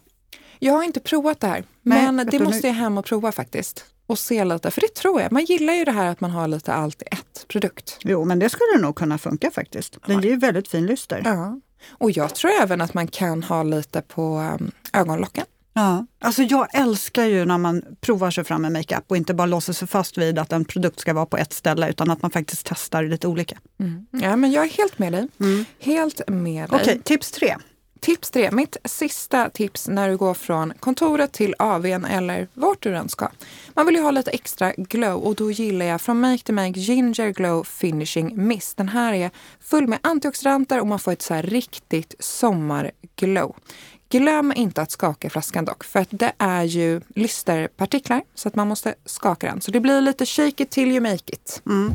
Jag 0.58 0.72
har 0.72 0.82
inte 0.82 1.00
provat 1.00 1.40
det 1.40 1.46
här, 1.46 1.64
Nej, 1.82 2.12
men 2.12 2.26
det 2.26 2.38
måste 2.38 2.66
jag 2.66 2.74
hem 2.74 2.98
och 2.98 3.04
prova 3.04 3.32
faktiskt. 3.32 3.84
Och 4.06 4.18
se 4.18 4.44
lite, 4.44 4.70
för 4.70 4.80
det 4.80 4.94
tror 4.94 5.20
jag. 5.20 5.32
Man 5.32 5.44
gillar 5.44 5.74
ju 5.74 5.84
det 5.84 5.92
här 5.92 6.06
att 6.06 6.20
man 6.20 6.30
har 6.30 6.48
lite 6.48 6.72
allt 6.72 7.02
i 7.02 7.04
ett 7.10 7.48
produkt. 7.48 7.98
Jo, 8.04 8.24
men 8.24 8.38
det 8.38 8.48
skulle 8.48 8.82
nog 8.82 8.96
kunna 8.96 9.18
funka 9.18 9.50
faktiskt. 9.50 9.98
Den 10.06 10.20
ger 10.20 10.30
ju 10.30 10.36
väldigt 10.36 10.68
fin 10.68 10.86
lyster. 10.86 11.22
Ja. 11.24 11.60
Och 11.88 12.10
jag 12.10 12.34
tror 12.34 12.50
även 12.50 12.80
att 12.80 12.94
man 12.94 13.06
kan 13.06 13.42
ha 13.42 13.62
lite 13.62 14.02
på 14.02 14.38
um, 14.38 14.70
ögonlocken. 14.92 15.44
Ja, 15.72 16.06
alltså 16.20 16.42
jag 16.42 16.74
älskar 16.74 17.24
ju 17.24 17.44
när 17.44 17.58
man 17.58 17.82
provar 18.00 18.30
sig 18.30 18.44
fram 18.44 18.62
med 18.62 18.72
makeup 18.72 19.04
och 19.08 19.16
inte 19.16 19.34
bara 19.34 19.46
låser 19.46 19.72
sig 19.72 19.88
fast 19.88 20.18
vid 20.18 20.38
att 20.38 20.52
en 20.52 20.64
produkt 20.64 21.00
ska 21.00 21.14
vara 21.14 21.26
på 21.26 21.36
ett 21.36 21.52
ställe 21.52 21.90
utan 21.90 22.10
att 22.10 22.22
man 22.22 22.30
faktiskt 22.30 22.66
testar 22.66 23.02
lite 23.02 23.28
olika. 23.28 23.58
Mm. 23.80 24.06
Ja, 24.10 24.36
men 24.36 24.52
jag 24.52 24.64
är 24.64 24.68
helt 24.70 24.98
med 24.98 25.12
dig. 25.12 25.28
Mm. 25.40 25.64
Helt 25.78 26.28
med 26.28 26.70
dig. 26.70 26.80
Okej, 26.80 27.00
tips 27.04 27.30
tre. 27.30 27.56
Tips 28.00 28.30
tre, 28.30 28.50
mitt 28.50 28.76
sista 28.84 29.50
tips 29.50 29.88
när 29.88 30.08
du 30.08 30.16
går 30.16 30.34
från 30.34 30.72
kontoret 30.80 31.32
till 31.32 31.54
AWn 31.58 32.04
eller 32.04 32.48
vart 32.54 32.82
du 32.82 32.96
än 32.96 33.08
ska. 33.08 33.28
Man 33.74 33.86
vill 33.86 33.94
ju 33.94 34.02
ha 34.02 34.10
lite 34.10 34.30
extra 34.30 34.72
glow 34.76 35.22
och 35.22 35.34
då 35.34 35.50
gillar 35.50 35.86
jag 35.86 36.00
från 36.00 36.20
Make 36.20 36.44
to 36.44 36.52
Make 36.52 36.80
Ginger 36.80 37.30
Glow 37.30 37.64
Finishing 37.64 38.46
Mist. 38.46 38.76
Den 38.76 38.88
här 38.88 39.12
är 39.12 39.30
full 39.60 39.86
med 39.86 39.98
antioxidanter 40.02 40.80
och 40.80 40.86
man 40.86 40.98
får 40.98 41.12
ett 41.12 41.22
så 41.22 41.34
riktigt 41.34 42.14
sommarglow. 42.18 43.54
Glöm 44.10 44.52
inte 44.56 44.82
att 44.82 44.90
skaka 44.90 45.30
flaskan 45.30 45.64
dock, 45.64 45.84
för 45.84 46.00
att 46.00 46.08
det 46.10 46.32
är 46.38 46.62
ju 46.62 47.00
lysterpartiklar 47.14 48.22
så 48.34 48.48
att 48.48 48.54
man 48.54 48.68
måste 48.68 48.94
skaka 49.04 49.46
den. 49.46 49.60
Så 49.60 49.70
det 49.70 49.80
blir 49.80 50.00
lite 50.00 50.26
shake 50.26 50.62
it 50.62 50.70
till 50.70 50.88
you 50.90 51.00
make 51.00 51.32
it. 51.34 51.62
Mm. 51.66 51.94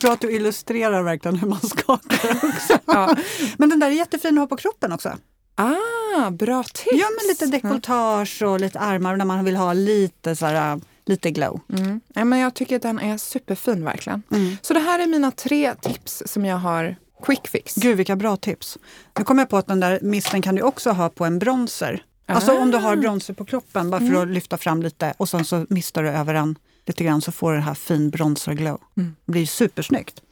Bra 0.00 0.12
att 0.12 0.20
du 0.20 0.32
illustrerar 0.32 1.02
verkligen 1.02 1.36
hur 1.36 1.48
man 1.48 1.60
skakar 1.60 2.30
också. 2.42 2.78
ja. 2.86 3.16
Men 3.56 3.68
den 3.68 3.78
där 3.78 3.86
är 3.86 3.90
jättefin 3.90 4.38
att 4.38 4.42
ha 4.42 4.46
på 4.46 4.56
kroppen 4.56 4.92
också. 4.92 5.16
Ah, 5.54 6.30
bra 6.30 6.62
tips! 6.62 6.86
Ja, 6.92 7.06
men 7.18 7.28
lite 7.28 7.46
dekolletage 7.46 8.42
och 8.42 8.60
lite 8.60 8.78
armar 8.78 9.16
när 9.16 9.24
man 9.24 9.44
vill 9.44 9.56
ha 9.56 9.72
lite, 9.72 10.36
så 10.36 10.46
här, 10.46 10.80
lite 11.04 11.30
glow. 11.30 11.60
Mm. 11.72 12.00
Ja, 12.14 12.24
men 12.24 12.38
jag 12.38 12.54
tycker 12.54 12.76
att 12.76 12.82
den 12.82 12.98
är 12.98 13.18
superfin 13.18 13.84
verkligen. 13.84 14.22
Mm. 14.30 14.56
Så 14.62 14.74
det 14.74 14.80
här 14.80 14.98
är 14.98 15.06
mina 15.06 15.30
tre 15.30 15.74
tips 15.74 16.22
som 16.26 16.44
jag 16.44 16.56
har 16.56 16.96
Quick 17.22 17.48
fix. 17.48 17.74
Gud 17.74 17.96
vilka 17.96 18.16
bra 18.16 18.36
tips. 18.36 18.78
Nu 19.18 19.24
kom 19.24 19.38
jag 19.38 19.48
på 19.48 19.56
att 19.56 19.66
den 19.66 19.80
där 19.80 19.98
misten 20.02 20.42
kan 20.42 20.54
du 20.54 20.62
också 20.62 20.90
ha 20.90 21.08
på 21.08 21.24
en 21.24 21.38
bronzer. 21.38 22.02
Ah. 22.26 22.34
Alltså 22.34 22.58
om 22.58 22.70
du 22.70 22.78
har 22.78 22.96
bronzer 22.96 23.34
på 23.34 23.44
kroppen 23.44 23.90
bara 23.90 24.00
för 24.00 24.06
mm. 24.06 24.22
att 24.22 24.28
lyfta 24.28 24.56
fram 24.56 24.82
lite 24.82 25.14
och 25.16 25.28
sen 25.28 25.44
så 25.44 25.66
mistar 25.68 26.02
du 26.02 26.08
över 26.08 26.34
den 26.34 26.58
lite 26.86 27.04
grann 27.04 27.20
så 27.20 27.32
får 27.32 27.50
du 27.50 27.56
det 27.56 27.64
här 27.64 27.74
fin 27.74 28.10
bronzerglow. 28.10 28.80
Mm. 28.96 29.16
Det 29.24 29.32
blir 29.32 29.46
supersnyggt. 29.46 30.22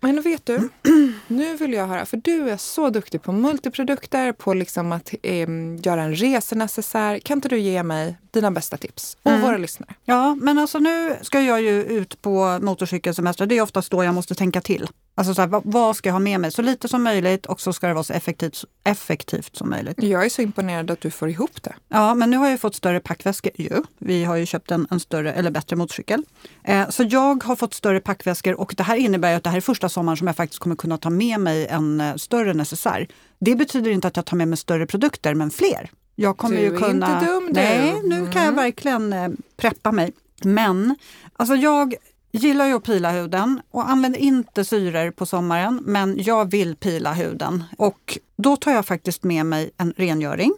Men 0.00 0.22
vet 0.22 0.46
du, 0.46 0.68
nu 1.26 1.56
vill 1.56 1.72
jag 1.72 1.86
höra, 1.86 2.06
för 2.06 2.16
du 2.16 2.50
är 2.50 2.56
så 2.56 2.90
duktig 2.90 3.22
på 3.22 3.32
multiprodukter, 3.32 4.32
på 4.32 4.54
liksom 4.54 4.92
att 4.92 5.14
eh, 5.22 5.48
göra 5.82 6.02
en 6.02 6.14
resenecessär. 6.14 7.18
Kan 7.18 7.38
inte 7.38 7.48
du 7.48 7.58
ge 7.58 7.82
mig 7.82 8.16
dina 8.30 8.50
bästa 8.50 8.76
tips 8.76 9.16
och 9.22 9.30
Mm. 9.30 9.42
våra 9.42 9.56
lyssnare? 9.56 9.94
Ja, 10.04 10.34
men 10.34 10.58
alltså 10.58 10.78
nu 10.78 11.16
ska 11.22 11.40
jag 11.40 11.62
ju 11.62 11.82
ut 11.84 12.22
på 12.22 12.58
motorcykelsemester. 12.62 13.46
Det 13.46 13.58
är 13.58 13.62
oftast 13.62 13.90
då 13.90 14.04
jag 14.04 14.14
måste 14.14 14.34
tänka 14.34 14.60
till. 14.60 14.88
Alltså 15.14 15.34
så 15.34 15.40
här, 15.42 15.60
vad, 15.64 15.96
ska 15.96 16.08
jag 16.08 16.14
ha 16.14 16.20
med 16.20 16.40
mig? 16.40 16.52
Så 16.52 16.62
lite 16.62 16.88
som 16.88 17.02
möjligt 17.02 17.46
och 17.46 17.60
så 17.60 17.72
ska 17.72 17.86
det 17.88 17.94
vara 17.94 18.04
så 18.04 18.12
effektivt, 18.12 18.64
effektivt 18.84 19.56
som 19.56 19.70
möjligt. 19.70 20.02
Jag 20.02 20.24
är 20.24 20.28
så 20.28 20.42
imponerad 20.42 20.90
att 20.90 21.00
du 21.00 21.10
får 21.10 21.28
ihop 21.30 21.62
det. 21.62 21.74
Ja, 21.88 22.14
men 22.14 22.30
nu 22.30 22.36
har 22.36 22.48
jag 22.48 22.60
fått 22.60 22.74
större 22.74 23.00
packväskor 23.00 23.52
ju. 23.54 23.82
Vi 23.98 24.24
har 24.24 24.36
ju 24.36 24.46
köpt 24.46 24.70
en, 24.70 24.86
en 24.90 25.00
större 25.00 25.32
eller 25.32 25.50
bättre 25.50 25.76
motorcykel. 25.76 26.22
Eh, 26.64 26.88
så 26.88 27.02
jag 27.10 27.44
har 27.44 27.56
fått 27.56 27.74
större 27.74 28.00
packväskor 28.00 28.60
och 28.60 28.74
det 28.76 28.82
här 28.82 28.96
innebär 28.96 29.34
att 29.36 29.44
det 29.44 29.50
här 29.50 29.56
är 29.56 29.60
första 29.60 29.87
sommaren 29.88 30.16
som 30.16 30.26
jag 30.26 30.36
faktiskt 30.36 30.60
kommer 30.60 30.76
kunna 30.76 30.98
ta 30.98 31.10
med 31.10 31.40
mig 31.40 31.66
en 31.66 32.00
eh, 32.00 32.14
större 32.16 32.54
necessär. 32.54 33.08
Det 33.40 33.54
betyder 33.54 33.90
inte 33.90 34.08
att 34.08 34.16
jag 34.16 34.24
tar 34.26 34.36
med 34.36 34.48
mig 34.48 34.58
större 34.58 34.86
produkter, 34.86 35.34
men 35.34 35.50
fler. 35.50 35.90
Jag 36.14 36.36
kommer 36.36 36.56
Du 36.56 36.62
ju 36.62 36.74
är 36.74 36.78
kunna... 36.78 37.14
inte 37.14 37.26
dum, 37.32 37.46
du. 37.46 37.52
Nej, 37.52 38.00
nu 38.04 38.16
kan 38.26 38.42
jag 38.42 38.52
Mm. 38.52 38.54
verkligen 38.56 39.12
eh, 39.12 39.28
preppa 39.56 39.92
mig. 39.92 40.12
Men 40.44 40.94
alltså 41.32 41.54
jag 41.54 41.94
gillar 42.32 42.66
ju 42.66 42.72
att 42.74 42.84
pila 42.84 43.10
huden 43.10 43.60
och 43.70 43.90
använder 43.90 44.18
inte 44.20 44.64
syror 44.64 45.10
på 45.10 45.26
sommaren, 45.26 45.80
men 45.84 46.22
jag 46.22 46.50
vill 46.50 46.76
pila 46.76 47.12
huden. 47.12 47.64
Och 47.78 48.18
då 48.36 48.56
tar 48.56 48.72
jag 48.72 48.86
faktiskt 48.86 49.22
med 49.24 49.46
mig 49.46 49.70
en 49.76 49.92
rengöring. 49.96 50.52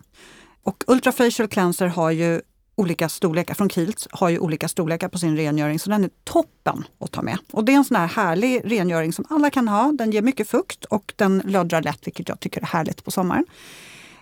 Och 0.62 0.84
Ultra 0.86 1.12
Facial 1.12 1.48
Cleanser 1.48 1.86
har 1.86 2.10
ju 2.10 2.40
olika 2.80 3.08
storlekar, 3.08 3.54
från 3.54 3.68
Kiehl's 3.68 4.06
har 4.10 4.28
ju 4.28 4.38
olika 4.38 4.68
storlekar 4.68 5.08
på 5.08 5.18
sin 5.18 5.36
rengöring 5.36 5.78
så 5.78 5.90
den 5.90 6.04
är 6.04 6.10
toppen 6.24 6.84
att 7.00 7.12
ta 7.12 7.22
med. 7.22 7.38
Och 7.52 7.64
det 7.64 7.72
är 7.72 7.76
en 7.76 7.84
sån 7.84 7.96
här 7.96 8.06
härlig 8.06 8.62
rengöring 8.64 9.12
som 9.12 9.24
alla 9.30 9.50
kan 9.50 9.68
ha. 9.68 9.92
Den 9.92 10.10
ger 10.10 10.22
mycket 10.22 10.48
fukt 10.48 10.84
och 10.84 11.12
den 11.16 11.42
löddrar 11.46 11.82
lätt 11.82 12.06
vilket 12.06 12.28
jag 12.28 12.40
tycker 12.40 12.60
är 12.60 12.66
härligt 12.66 13.04
på 13.04 13.10
sommaren. 13.10 13.46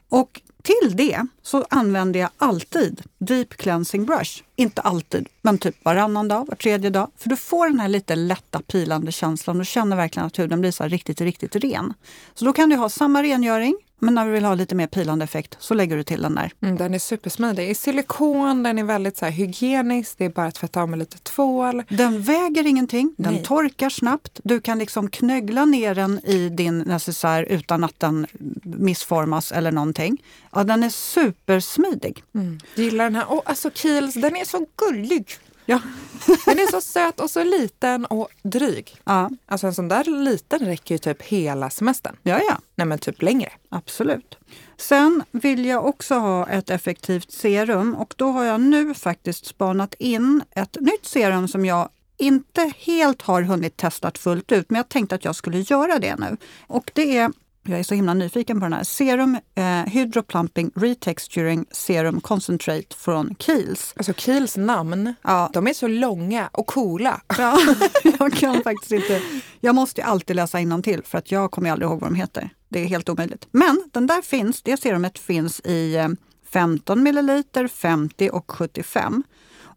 Och 0.08 0.40
till 0.62 0.96
det 0.96 1.26
så 1.42 1.66
använder 1.70 2.20
jag 2.20 2.30
alltid 2.38 3.02
Deep 3.18 3.48
Cleansing 3.48 4.04
Brush. 4.04 4.42
Inte 4.56 4.80
alltid, 4.80 5.28
men 5.42 5.58
typ 5.58 5.84
varannan 5.84 6.28
dag, 6.28 6.46
var 6.46 6.54
tredje 6.54 6.90
dag. 6.90 7.10
För 7.16 7.28
du 7.28 7.36
får 7.36 7.68
den 7.68 7.80
här 7.80 7.88
lite 7.88 8.16
lätta 8.16 8.62
pilande 8.62 9.12
känslan 9.12 9.60
och 9.60 9.66
känner 9.66 9.96
verkligen 9.96 10.26
att 10.26 10.38
huden 10.38 10.60
blir 10.60 10.70
så 10.70 10.82
här 10.82 10.90
riktigt, 10.90 11.20
riktigt 11.20 11.56
ren. 11.56 11.94
Så 12.34 12.44
då 12.44 12.52
kan 12.52 12.68
du 12.68 12.76
ha 12.76 12.88
samma 12.88 13.22
rengöring, 13.22 13.76
men 13.98 14.14
när 14.14 14.26
du 14.26 14.30
vill 14.32 14.44
ha 14.44 14.54
lite 14.54 14.74
mer 14.74 14.86
pilande 14.86 15.24
effekt 15.24 15.56
så 15.58 15.74
lägger 15.74 15.96
du 15.96 16.02
till 16.02 16.22
den 16.22 16.34
där. 16.34 16.52
Mm, 16.60 16.76
den 16.76 16.94
är 16.94 16.98
supersmidig. 16.98 17.70
I 17.70 17.74
silikon, 17.74 18.62
den 18.62 18.78
är 18.78 18.84
väldigt 18.84 19.16
så 19.16 19.24
här, 19.24 19.32
hygienisk. 19.32 20.18
Det 20.18 20.24
är 20.24 20.28
bara 20.28 20.46
att 20.46 20.54
tvätta 20.54 20.82
av 20.82 20.88
med 20.88 20.98
lite 20.98 21.18
tvål. 21.18 21.82
Den 21.88 22.22
väger 22.22 22.66
ingenting, 22.66 23.14
den 23.18 23.32
Nej. 23.32 23.44
torkar 23.44 23.90
snabbt. 23.90 24.40
Du 24.44 24.60
kan 24.60 24.78
liksom 24.78 25.10
knöggla 25.10 25.64
ner 25.64 25.94
den 25.94 26.20
i 26.24 26.48
din 26.48 26.78
necessär 26.78 27.42
utan 27.42 27.84
att 27.84 28.00
den 28.00 28.26
missformas 28.62 29.52
eller 29.52 29.72
någonting. 29.72 30.22
Ja, 30.52 30.64
den 30.64 30.82
är 30.82 30.90
supersmidig. 30.90 32.22
Mm. 32.34 32.60
Gillar 32.74 33.04
den 33.04 33.14
här. 33.14 33.24
Oh, 33.24 33.40
alltså 33.44 33.68
Kiehl's, 33.68 34.20
den 34.20 34.36
är 34.36 34.44
så 34.44 34.66
gullig. 34.76 35.26
Ja. 35.70 35.80
Den 36.46 36.58
är 36.58 36.70
så 36.70 36.80
söt 36.80 37.20
och 37.20 37.30
så 37.30 37.44
liten 37.44 38.04
och 38.04 38.28
dryg. 38.42 38.96
Ja, 39.04 39.30
Alltså 39.46 39.66
en 39.66 39.74
sån 39.74 39.88
där 39.88 40.04
liten 40.24 40.58
räcker 40.58 40.94
ju 40.94 40.98
typ 40.98 41.22
hela 41.22 41.70
semestern. 41.70 42.16
ja, 42.22 42.40
ja. 42.48 42.58
Nej 42.74 42.86
men 42.86 42.98
typ 42.98 43.22
längre. 43.22 43.52
Absolut. 43.68 44.38
Sen 44.76 45.22
vill 45.30 45.64
jag 45.64 45.86
också 45.86 46.14
ha 46.14 46.46
ett 46.48 46.70
effektivt 46.70 47.32
serum 47.32 47.94
och 47.94 48.14
då 48.16 48.30
har 48.30 48.44
jag 48.44 48.60
nu 48.60 48.94
faktiskt 48.94 49.46
spanat 49.46 49.94
in 49.98 50.42
ett 50.50 50.76
nytt 50.80 51.06
serum 51.06 51.48
som 51.48 51.64
jag 51.64 51.88
inte 52.16 52.72
helt 52.78 53.22
har 53.22 53.42
hunnit 53.42 53.76
testat 53.76 54.18
fullt 54.18 54.52
ut, 54.52 54.70
men 54.70 54.76
jag 54.76 54.88
tänkte 54.88 55.14
att 55.14 55.24
jag 55.24 55.34
skulle 55.34 55.58
göra 55.58 55.98
det 55.98 56.16
nu. 56.16 56.36
Och 56.66 56.90
det 56.94 57.16
är, 57.18 57.32
jag 57.70 57.78
är 57.80 57.84
så 57.84 57.94
himla 57.94 58.14
nyfiken 58.14 58.60
på 58.60 58.64
den 58.64 58.72
här, 58.72 58.84
Serum 58.84 59.38
eh, 59.54 59.64
Hydroplumping 59.64 60.70
Retexturing 60.74 61.66
Serum 61.70 62.20
Concentrate 62.20 62.96
från 62.96 63.30
Kiehl's. 63.30 63.92
Alltså 63.96 64.12
Kiehl's 64.12 64.60
namn, 64.60 65.14
Ja, 65.22 65.50
de 65.52 65.66
är 65.66 65.72
så 65.72 65.88
långa 65.88 66.50
och 66.52 66.66
coola. 66.66 67.20
ja, 67.38 67.58
jag 68.18 68.32
kan 68.32 68.62
faktiskt 68.62 68.92
inte. 68.92 69.22
Jag 69.60 69.74
måste 69.74 70.00
ju 70.00 70.06
alltid 70.06 70.36
läsa 70.36 70.58
till 70.82 71.02
för 71.04 71.18
att 71.18 71.30
jag 71.32 71.50
kommer 71.50 71.70
aldrig 71.70 71.90
ihåg 71.90 72.00
vad 72.00 72.10
de 72.10 72.16
heter. 72.16 72.50
Det 72.68 72.80
är 72.80 72.86
helt 72.86 73.08
omöjligt. 73.08 73.48
Men 73.50 73.82
den 73.92 74.06
där 74.06 74.22
finns, 74.22 74.62
det 74.62 74.76
serumet 74.76 75.18
finns 75.18 75.60
i 75.60 75.96
eh, 75.96 76.08
15 76.52 77.02
milliliter, 77.02 77.68
50 77.68 78.30
och 78.30 78.50
75. 78.50 79.22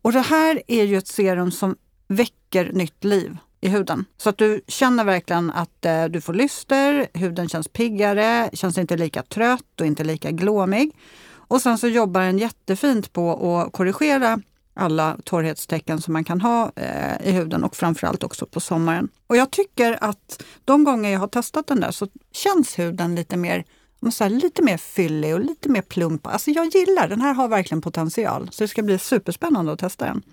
Och 0.01 0.11
det 0.11 0.19
här 0.21 0.61
är 0.67 0.83
ju 0.83 0.97
ett 0.97 1.07
serum 1.07 1.51
som 1.51 1.75
väcker 2.07 2.71
nytt 2.73 3.03
liv 3.03 3.37
i 3.61 3.69
huden. 3.69 4.05
Så 4.17 4.29
att 4.29 4.37
du 4.37 4.61
känner 4.67 5.03
verkligen 5.03 5.51
att 5.51 5.85
eh, 5.85 6.05
du 6.05 6.21
får 6.21 6.33
lyster, 6.33 7.07
huden 7.13 7.49
känns 7.49 7.67
piggare, 7.67 8.49
känns 8.53 8.77
inte 8.77 8.97
lika 8.97 9.23
trött 9.23 9.81
och 9.81 9.85
inte 9.85 10.03
lika 10.03 10.31
glåmig. 10.31 10.91
Och 11.33 11.61
sen 11.61 11.77
så 11.77 11.87
jobbar 11.87 12.21
den 12.21 12.37
jättefint 12.37 13.13
på 13.13 13.57
att 13.57 13.73
korrigera 13.73 14.41
alla 14.73 15.17
torrhetstecken 15.23 16.01
som 16.01 16.13
man 16.13 16.23
kan 16.23 16.41
ha 16.41 16.71
eh, 16.75 17.27
i 17.27 17.31
huden 17.31 17.63
och 17.63 17.75
framförallt 17.75 18.23
också 18.23 18.45
på 18.45 18.59
sommaren. 18.59 19.09
Och 19.27 19.37
jag 19.37 19.51
tycker 19.51 20.03
att 20.03 20.43
de 20.65 20.83
gånger 20.83 21.09
jag 21.09 21.19
har 21.19 21.27
testat 21.27 21.67
den 21.67 21.79
där 21.79 21.91
så 21.91 22.07
känns 22.31 22.79
huden 22.79 23.15
lite 23.15 23.37
mer 23.37 23.65
så 24.09 24.27
lite 24.27 24.61
mer 24.61 24.77
fyllig 24.77 25.33
och 25.33 25.39
lite 25.39 25.69
mer 25.69 25.81
plump. 25.81 26.27
Alltså 26.27 26.51
jag 26.51 26.65
gillar, 26.65 27.07
den 27.07 27.21
här 27.21 27.33
har 27.33 27.47
verkligen 27.47 27.81
potential. 27.81 28.49
Så 28.51 28.63
det 28.63 28.67
ska 28.67 28.81
bli 28.81 28.99
superspännande 28.99 29.71
att 29.71 29.79
testa 29.79 30.05
den. 30.05 30.23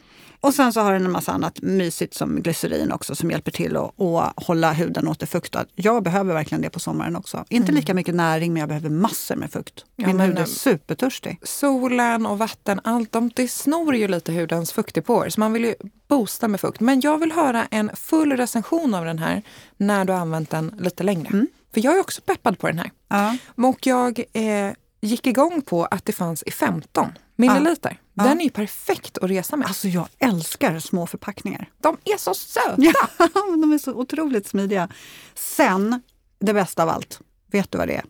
Och 0.40 0.54
sen 0.54 0.72
så 0.72 0.80
har 0.80 0.92
den 0.92 1.04
en 1.04 1.10
massa 1.10 1.32
annat 1.32 1.62
mysigt 1.62 2.14
som 2.14 2.42
glycerin 2.42 2.92
också 2.92 3.14
som 3.14 3.30
hjälper 3.30 3.50
till 3.50 3.76
att, 3.76 4.00
att 4.00 4.44
hålla 4.46 4.72
huden 4.72 5.08
återfuktad. 5.08 5.64
Jag 5.74 6.02
behöver 6.02 6.34
verkligen 6.34 6.62
det 6.62 6.70
på 6.70 6.80
sommaren 6.80 7.16
också. 7.16 7.44
Inte 7.48 7.72
lika 7.72 7.94
mycket 7.94 8.14
näring 8.14 8.52
men 8.52 8.60
jag 8.60 8.68
behöver 8.68 8.90
massor 8.90 9.36
med 9.36 9.52
fukt. 9.52 9.84
Ja, 9.96 10.06
Min 10.06 10.20
hud 10.20 10.36
är 10.36 10.40
eh, 10.40 10.46
supertörstig. 10.46 11.38
Solen 11.42 12.26
och 12.26 12.38
vatten, 12.38 12.80
allt 12.84 13.12
de, 13.12 13.30
det 13.36 13.48
snor 13.48 13.94
ju 13.94 14.08
lite 14.08 14.32
hudens 14.32 14.72
fuktdepåer. 14.72 15.28
Så 15.28 15.40
man 15.40 15.52
vill 15.52 15.64
ju 15.64 15.74
boosta 16.08 16.48
med 16.48 16.60
fukt. 16.60 16.80
Men 16.80 17.00
jag 17.00 17.18
vill 17.18 17.32
höra 17.32 17.66
en 17.70 17.90
full 17.94 18.32
recension 18.32 18.94
av 18.94 19.04
den 19.04 19.18
här 19.18 19.42
när 19.76 20.04
du 20.04 20.12
har 20.12 20.20
använt 20.20 20.50
den 20.50 20.74
lite 20.78 21.02
längre. 21.02 21.28
Mm. 21.28 21.46
För 21.74 21.80
jag 21.84 21.96
är 21.96 22.00
också 22.00 22.20
peppad 22.22 22.58
på 22.58 22.66
den 22.66 22.78
här. 22.78 22.90
Ja. 23.08 23.36
Och 23.68 23.86
jag 23.86 24.24
eh, 24.32 24.72
gick 25.00 25.26
igång 25.26 25.62
på 25.62 25.84
att 25.84 26.04
det 26.04 26.12
fanns 26.12 26.42
i 26.42 26.50
15 26.50 27.12
milliliter. 27.36 28.00
Ja. 28.14 28.24
Den 28.24 28.40
är 28.40 28.44
ju 28.44 28.50
perfekt 28.50 29.18
att 29.18 29.30
resa 29.30 29.56
med. 29.56 29.68
Alltså 29.68 29.88
jag 29.88 30.08
älskar 30.18 30.78
små 30.78 31.06
förpackningar. 31.06 31.70
De 31.82 31.96
är 32.04 32.16
så 32.16 32.34
söta! 32.34 32.74
Ja, 32.78 33.08
de 33.60 33.72
är 33.72 33.78
så 33.78 33.92
otroligt 33.94 34.46
smidiga. 34.46 34.88
Sen, 35.34 36.02
det 36.38 36.54
bästa 36.54 36.82
av 36.82 36.88
allt. 36.88 37.20
Vet 37.50 37.70
du 37.72 37.78
vad 37.78 37.88
det 37.88 37.94
är? 37.94 38.04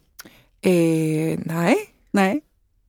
Eh, 0.60 1.38
nej, 1.44 1.76
Nej, 2.10 2.40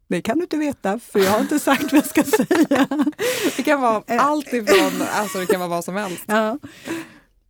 det 0.07 0.21
kan 0.21 0.37
du 0.37 0.43
inte 0.43 0.57
veta 0.57 0.99
för 0.99 1.19
jag 1.19 1.31
har 1.31 1.39
inte 1.39 1.59
sagt 1.59 1.83
vad 1.83 1.93
jag 1.93 2.05
ska 2.05 2.23
säga. 2.23 2.87
det 3.57 3.63
kan 3.63 3.81
vara 3.81 4.03
Eh. 4.07 4.25
allt 4.25 4.53
ifrån, 4.53 5.07
alltså 5.11 5.37
det 5.37 5.45
kan 5.45 5.59
vara 5.59 5.69
vad 5.69 5.85
som 5.85 5.95
helst. 5.95 6.23
Ja. 6.27 6.57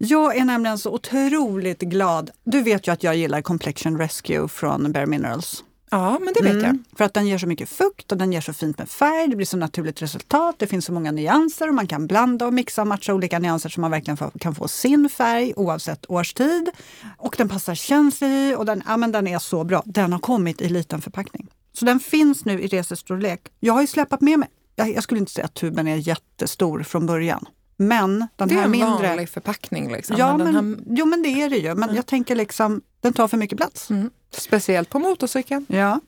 Jag 0.01 0.37
är 0.37 0.45
nämligen 0.45 0.77
så 0.77 0.93
otroligt 0.93 1.79
glad. 1.79 2.31
Du 2.43 2.61
vet 2.61 2.87
ju 2.87 2.91
att 2.91 3.03
jag 3.03 3.15
gillar 3.15 3.41
Complexion 3.41 3.97
Rescue 3.97 4.47
från 4.47 4.91
Bare 4.91 5.05
Minerals. 5.05 5.63
Ja, 5.91 6.19
men 6.19 6.33
det 6.33 6.43
vet 6.43 6.53
jag. 6.53 6.63
Mm, 6.63 6.83
För 6.97 7.05
att 7.05 7.13
den 7.13 7.27
ger 7.27 7.37
så 7.37 7.47
mycket 7.47 7.69
fukt 7.69 8.11
och 8.11 8.17
den 8.17 8.33
ger 8.33 8.41
så 8.41 8.53
fint 8.53 8.77
med 8.77 8.89
färg. 8.89 9.27
Det 9.27 9.35
blir 9.35 9.45
så 9.45 9.57
naturligt 9.57 10.01
resultat. 10.01 10.55
Det 10.59 10.67
finns 10.67 10.85
så 10.85 10.91
många 10.93 11.11
nyanser 11.11 11.67
och 11.67 11.73
man 11.73 11.87
kan 11.87 12.07
blanda 12.07 12.45
och 12.45 12.53
mixa 12.53 12.81
och 12.81 12.87
matcha 12.87 13.13
olika 13.13 13.39
nyanser 13.39 13.69
så 13.69 13.81
man 13.81 13.91
verkligen 13.91 14.17
får, 14.17 14.31
kan 14.39 14.55
få 14.55 14.67
sin 14.67 15.09
färg 15.09 15.53
oavsett 15.55 16.09
årstid. 16.09 16.69
Och 17.17 17.35
den 17.37 17.49
passar 17.49 17.75
känslig 17.75 18.57
och 18.57 18.65
den, 18.65 18.83
ja, 18.87 18.97
men 18.97 19.11
den 19.11 19.27
är 19.27 19.39
så 19.39 19.63
bra. 19.63 19.83
Den 19.85 20.13
har 20.13 20.19
kommit 20.19 20.61
i 20.61 20.69
liten 20.69 21.01
förpackning. 21.01 21.47
Så 21.73 21.85
den 21.85 21.99
finns 21.99 22.45
nu 22.45 22.61
i 22.61 22.67
resestorlek. 22.67 23.41
Jag 23.59 23.73
har 23.73 23.81
ju 23.81 23.87
släpat 23.87 24.21
med 24.21 24.39
mig. 24.39 24.49
Jag, 24.75 24.93
jag 24.95 25.03
skulle 25.03 25.19
inte 25.19 25.31
säga 25.31 25.45
att 25.45 25.53
tuben 25.53 25.87
är 25.87 25.95
jättestor 25.95 26.83
från 26.83 27.05
början. 27.05 27.45
Men 27.81 28.27
den 28.35 28.47
Det 28.47 28.53
är 28.53 28.57
här 28.57 28.65
en 28.65 28.71
mindre... 28.71 29.07
vanlig 29.07 29.29
förpackning. 29.29 29.91
Liksom. 29.91 30.15
Ja, 30.19 30.37
men 30.37 30.53
men, 30.53 30.55
här, 30.55 30.83
jo 30.89 31.05
men 31.05 31.23
det 31.23 31.29
är 31.29 31.49
det 31.49 31.57
ju. 31.57 31.75
Men 31.75 31.95
jag 31.95 32.05
tänker 32.05 32.35
liksom, 32.35 32.81
den 33.01 33.13
tar 33.13 33.27
för 33.27 33.37
mycket 33.37 33.57
plats. 33.57 33.89
mm, 33.89 34.09
speciellt 34.31 34.89
på 34.89 34.99
motorcykeln. 34.99 35.65
Ja. 35.69 35.99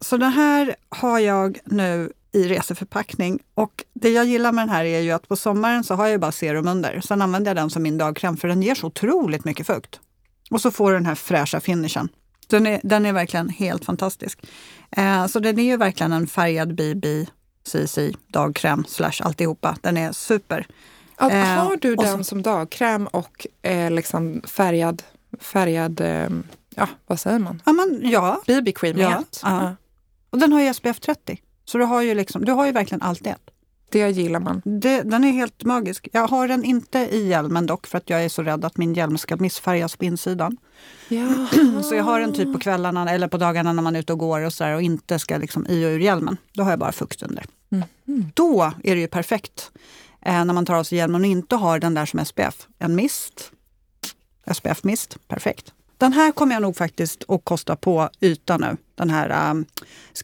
Så 0.00 0.16
den 0.16 0.32
här 0.32 0.76
har 0.88 1.18
jag 1.18 1.58
nu 1.64 2.12
i 2.32 2.48
reseförpackning. 2.48 3.38
Och 3.54 3.84
det 3.94 4.10
jag 4.10 4.24
gillar 4.26 4.52
med 4.52 4.62
den 4.62 4.74
här 4.74 4.84
är 4.84 5.00
ju 5.00 5.10
att 5.10 5.28
på 5.28 5.36
sommaren 5.36 5.84
så 5.84 5.94
har 5.94 6.06
jag 6.06 6.20
bara 6.20 6.32
serum 6.32 6.68
under. 6.68 7.00
Sen 7.00 7.22
använder 7.22 7.50
jag 7.50 7.56
den 7.56 7.70
som 7.70 7.82
min 7.82 7.98
dagkräm 7.98 8.36
för 8.36 8.48
den 8.48 8.62
ger 8.62 8.74
så 8.74 8.86
otroligt 8.86 9.44
mycket 9.44 9.66
fukt. 9.66 10.00
Och 10.50 10.60
så 10.60 10.70
får 10.70 10.90
du 10.92 10.96
den 10.96 11.06
här 11.06 11.14
fräscha 11.14 11.60
finishen. 11.60 12.08
Den 12.46 12.66
är, 12.66 12.80
den 12.84 13.06
är 13.06 13.12
verkligen 13.12 13.48
helt 13.48 13.84
fantastisk. 13.84 14.40
Eh, 14.90 15.26
så 15.26 15.40
den 15.40 15.58
är 15.58 15.62
ju 15.62 15.76
verkligen 15.76 16.12
en 16.12 16.26
färgad 16.26 16.74
BB 16.74 17.26
CC 17.64 17.98
dagkräm 18.28 18.84
slash 18.88 19.12
alltihopa. 19.20 19.76
Den 19.80 19.96
är 19.96 20.12
super. 20.12 20.66
Ja, 21.18 21.30
Eh, 21.30 21.46
har 21.46 21.76
du 21.76 21.96
den 21.96 22.24
som 22.24 22.42
dagkräm 22.42 23.06
och 23.06 23.46
eh, 23.62 23.90
liksom 23.90 24.42
färgad, 24.46 25.02
färgad 25.40 26.00
eh, 26.00 26.28
ja 26.74 26.88
vad 27.06 27.20
säger 27.20 27.38
man? 27.38 27.62
Ja, 27.64 27.72
ja. 28.02 28.42
BB-cream 28.46 28.98
Ja, 28.98 29.24
ja. 29.42 29.76
och 30.30 30.38
den 30.38 30.52
har 30.52 30.60
ju 30.60 30.74
SPF 30.74 31.00
30. 31.00 31.38
Så 31.64 31.78
du 31.78 31.84
har 31.84 32.02
ju, 32.02 32.14
liksom, 32.14 32.44
du 32.44 32.52
har 32.52 32.66
ju 32.66 32.72
verkligen 32.72 33.02
allt 33.02 33.24
det. 33.24 33.36
Det 33.90 34.10
gillar 34.10 34.40
man. 34.40 34.62
Det, 34.64 35.02
den 35.02 35.24
är 35.24 35.30
helt 35.30 35.64
magisk. 35.64 36.08
Jag 36.12 36.28
har 36.28 36.48
den 36.48 36.64
inte 36.64 36.98
i 36.98 37.28
hjälmen 37.28 37.66
dock 37.66 37.86
för 37.86 37.98
att 37.98 38.10
jag 38.10 38.24
är 38.24 38.28
så 38.28 38.42
rädd 38.42 38.64
att 38.64 38.76
min 38.76 38.94
hjälm 38.94 39.18
ska 39.18 39.36
missfärgas 39.36 39.96
på 39.96 40.04
insidan. 40.04 40.56
Ja. 41.08 41.46
Så 41.82 41.94
jag 41.94 42.04
har 42.04 42.20
den 42.20 42.32
typ 42.32 42.52
på 42.52 42.58
kvällarna 42.58 43.10
eller 43.10 43.28
på 43.28 43.36
dagarna 43.36 43.72
när 43.72 43.82
man 43.82 43.96
är 43.96 44.00
ute 44.00 44.12
och 44.12 44.18
går 44.18 44.40
och, 44.40 44.52
så 44.52 44.64
där, 44.64 44.74
och 44.74 44.82
inte 44.82 45.18
ska 45.18 45.36
liksom 45.36 45.66
i 45.66 45.86
och 45.86 45.88
ur 45.88 45.98
hjälmen. 45.98 46.36
Då 46.52 46.62
har 46.62 46.70
jag 46.70 46.78
bara 46.78 46.92
fukt 46.92 47.22
under. 47.22 47.44
Mm. 47.70 47.84
Då 48.34 48.72
är 48.84 48.94
det 48.94 49.00
ju 49.00 49.08
perfekt 49.08 49.70
eh, 50.24 50.44
när 50.44 50.54
man 50.54 50.66
tar 50.66 50.74
av 50.74 50.84
sig 50.84 50.98
hjälmen 50.98 51.20
och 51.20 51.26
inte 51.26 51.56
har 51.56 51.78
den 51.78 51.94
där 51.94 52.06
som 52.06 52.24
SPF. 52.24 52.66
En 52.78 52.94
mist, 52.94 53.52
SPF-mist, 54.54 55.18
perfekt. 55.28 55.72
Den 55.98 56.12
här 56.12 56.32
kommer 56.32 56.54
jag 56.54 56.62
nog 56.62 56.76
faktiskt 56.76 57.24
att 57.28 57.44
kosta 57.44 57.76
på 57.76 58.10
ytan 58.20 58.60
nu. 58.60 58.76
Den 58.94 59.10
här 59.10 59.50
um, 59.50 59.64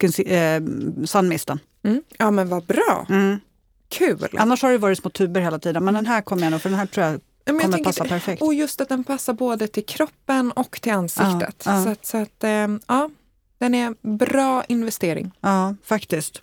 skin, 0.01 0.27
eh, 0.27 0.63
sunmisten. 1.07 1.59
Mm. 1.85 2.03
Ja 2.19 2.31
men 2.31 2.49
vad 2.49 2.65
bra. 2.67 3.07
Mm. 3.09 3.41
Kul. 3.89 4.29
Annars 4.39 4.63
har 4.63 4.71
det 4.73 4.79
varit 4.79 4.99
små 4.99 5.11
tuber 5.11 5.41
hela 5.41 5.59
tiden, 5.59 5.85
men 5.85 5.95
den 5.95 6.07
här 6.07 6.21
kommer 6.21 6.43
jag 6.43 6.51
nog, 6.51 6.61
för 6.61 6.71
den 6.71 6.79
här 6.79 6.87
tror 6.87 7.07
jag 7.07 7.21
Ja, 7.47 7.53
men 7.53 7.61
kommer 7.61 7.73
tänker- 7.73 7.85
passa 7.89 8.05
perfekt. 8.05 8.43
Och 8.43 8.55
just 8.55 8.81
att 8.81 8.89
den 8.89 9.05
passar 9.05 9.33
både 9.33 9.69
till 9.69 9.87
kroppen 9.87 10.53
och 10.53 10.79
till 10.81 10.93
ansiktet. 10.93 11.63
Ja, 11.67 11.77
ja. 11.77 11.85
Så 11.85 11.89
att, 11.91 12.07
så 12.07 12.17
att 12.19 12.45
eh, 12.45 12.69
ja, 12.89 13.11
den 13.59 13.75
är 13.75 14.17
bra 14.17 14.65
investering. 14.69 15.33
Ja, 15.41 15.75
faktiskt. 15.85 16.41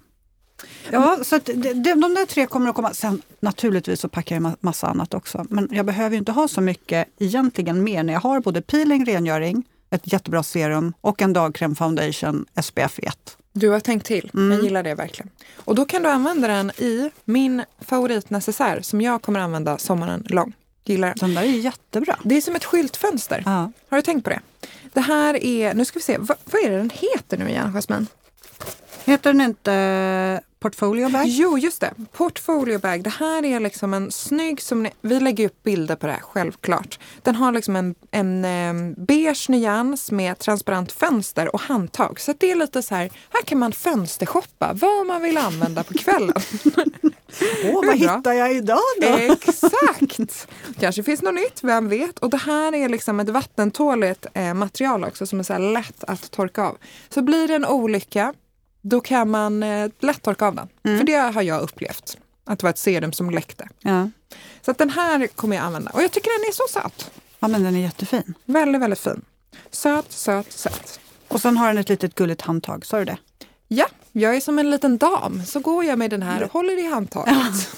Ja, 0.92 1.18
så 1.24 1.36
att 1.36 1.46
det, 1.46 1.74
de 1.74 2.02
där 2.16 2.26
tre 2.26 2.46
kommer 2.46 2.70
att 2.70 2.76
komma. 2.76 2.94
Sen 2.94 3.22
naturligtvis 3.40 4.00
så 4.02 4.10
packar 4.10 4.36
jag 4.36 4.44
ma- 4.44 4.56
massa 4.60 4.88
annat 4.88 5.14
också. 5.14 5.46
Men 5.50 5.68
jag 5.72 5.86
behöver 5.86 6.12
ju 6.12 6.18
inte 6.18 6.32
ha 6.32 6.48
så 6.48 6.62
mycket 6.62 7.08
egentligen 7.20 7.84
mer 7.84 8.04
när 8.04 8.14
jag 8.14 8.20
har 8.22 8.40
både 8.40 8.62
peeling, 8.62 9.06
rengöring, 9.06 9.64
ett 9.90 10.14
jättebra 10.14 10.44
serum 10.44 10.94
och 11.02 11.22
en 11.22 11.34
dagkräm 11.34 11.76
foundation 11.76 12.46
SPF 12.64 13.00
1. 13.04 13.38
Du 13.54 13.70
har 13.70 13.80
tänkt 13.80 14.06
till. 14.06 14.32
Mm. 14.34 14.52
Jag 14.52 14.64
gillar 14.64 14.84
det 14.84 14.96
verkligen. 14.96 15.30
Och 15.56 15.76
då 15.76 15.86
kan 15.86 16.04
du 16.04 16.10
använda 16.10 16.48
den 16.48 16.70
i 16.78 17.12
min 17.26 17.64
favoritnecessär 17.82 18.82
som 18.82 19.02
jag 19.02 19.22
kommer 19.22 19.40
använda 19.40 19.78
sommaren 19.78 20.24
lång. 20.30 20.54
Gillar 20.86 21.08
den. 21.08 21.18
Den 21.20 21.34
där 21.34 21.42
är 21.42 21.46
jättebra. 21.48 22.20
Det 22.24 22.38
är 22.38 22.42
som 22.42 22.56
ett 22.56 22.66
skyltfönster. 22.66 23.44
Ja. 23.46 23.72
Har 23.90 23.98
du 23.98 24.02
tänkt 24.02 24.24
på 24.24 24.30
det? 24.30 24.40
Det 24.94 25.02
här 25.02 25.44
är, 25.44 25.74
nu 25.74 25.86
ska 25.86 26.00
vi 26.00 26.04
se, 26.04 26.18
vad, 26.20 26.38
vad 26.46 26.62
är 26.66 26.70
det 26.70 26.78
den 26.78 26.90
heter 26.94 27.38
nu 27.38 27.50
igen, 27.50 27.74
Jasmin? 27.74 28.08
Heter 29.06 29.34
den 29.34 29.42
inte 29.42 30.42
Portfolio 30.60 31.10
Bag? 31.10 31.24
Jo, 31.26 31.58
just 31.58 31.82
det. 31.82 31.94
Portfolio 32.12 32.80
bag. 32.80 33.04
Det 33.04 33.10
här 33.10 33.46
är 33.46 33.60
liksom 33.60 33.94
en 33.94 34.12
snygg, 34.12 34.62
som 34.62 34.84
ni, 34.84 34.92
vi 35.02 35.20
lägger 35.20 35.46
upp 35.46 35.64
bilder 35.64 35.96
på 35.96 36.08
det 36.08 36.14
här, 36.14 36.22
självklart. 36.22 37.00
Den 37.22 37.36
har 37.36 37.52
liksom 37.52 37.76
en, 37.76 37.96
en 38.12 38.46
eh, 38.46 38.96
beige 38.98 39.50
nyans 39.50 40.12
med 40.12 40.40
transparent 40.40 40.92
fönster 40.92 41.56
och 41.56 41.62
handtag. 41.62 42.20
Så 42.20 42.34
det 42.38 42.52
är 42.52 42.56
lite 42.56 42.82
så 42.82 42.96
här, 42.96 43.12
här 43.30 43.42
kan 43.42 43.60
man 43.60 43.72
fönstershoppa 43.72 44.74
vad 44.74 45.06
man 45.06 45.22
vill 45.22 45.38
använda 45.38 45.84
på 45.84 45.94
kvällen. 45.94 46.36
Åh, 47.66 47.74
vad 47.74 47.84
Bra. 47.84 47.94
hittar 47.94 48.34
jag 48.34 48.54
idag 48.54 48.80
då? 49.02 49.08
Exakt! 49.08 50.48
Kanske 50.80 51.04
finns 51.04 51.22
något 51.22 51.36
nytt, 51.36 51.64
vem 51.64 51.90
vet? 51.90 52.20
Och 52.20 52.30
det 52.30 52.38
här 52.38 52.76
är 52.76 52.90
liksom 52.90 53.20
ett 53.20 53.30
vattentåligt 53.30 54.26
eh, 54.34 54.54
material 54.54 55.04
också 55.04 55.26
som 55.26 55.40
är 55.40 55.44
så 55.44 55.58
lätt 55.58 56.04
att 56.04 56.32
torka 56.32 56.64
av. 56.64 56.78
Så 57.10 57.22
blir 57.22 57.48
det 57.48 57.56
en 57.56 57.66
olycka, 57.66 58.34
då 58.82 59.02
kan 59.02 59.30
man 59.30 59.64
eh, 59.64 59.92
lätt 60.00 60.22
torka 60.22 60.46
av 60.48 60.56
den. 60.56 60.68
Mm. 60.84 60.98
För 60.98 61.06
det 61.06 61.14
har 61.16 61.42
jag 61.42 61.62
upplevt. 61.62 62.18
Att 62.46 62.60
det 62.60 62.64
var 62.64 62.70
ett 62.70 62.78
serum 62.78 63.14
som 63.14 63.30
läckte. 63.30 63.70
Ja. 63.80 64.10
Så 64.62 64.72
att 64.72 64.78
den 64.78 64.90
här 64.90 65.28
kommer 65.28 65.56
jag 65.56 65.66
använda. 65.66 65.92
Och 65.92 66.04
jag 66.04 66.12
tycker 66.12 66.40
den 66.40 66.50
är 66.50 66.54
så 66.54 66.64
söt. 66.80 67.12
ja, 67.40 67.48
men 67.48 67.64
den 67.64 67.76
är 67.76 67.80
jättefin. 67.80 68.34
Väldigt, 68.46 68.82
väldigt 68.82 69.00
fin. 69.00 69.22
Söt, 69.72 70.12
söt, 70.12 70.52
söt. 70.52 71.00
Och 71.28 71.42
sen 71.42 71.58
har 71.58 71.68
den 71.68 71.78
ett 71.78 71.90
litet 71.90 72.16
gulligt 72.16 72.42
handtag, 72.42 72.86
sa 72.86 73.00
du 73.00 73.06
det? 73.06 73.18
Ja, 73.68 73.86
jag 74.12 74.36
är 74.36 74.40
som 74.40 74.60
en 74.60 74.70
liten 74.72 74.98
dam. 74.98 75.44
Så 75.46 75.60
går 75.60 75.84
jag 75.84 76.00
med 76.00 76.10
den 76.10 76.22
här 76.24 76.44
och 76.44 76.52
håller 76.54 76.80
i 76.80 76.90
handtaget. 76.90 77.70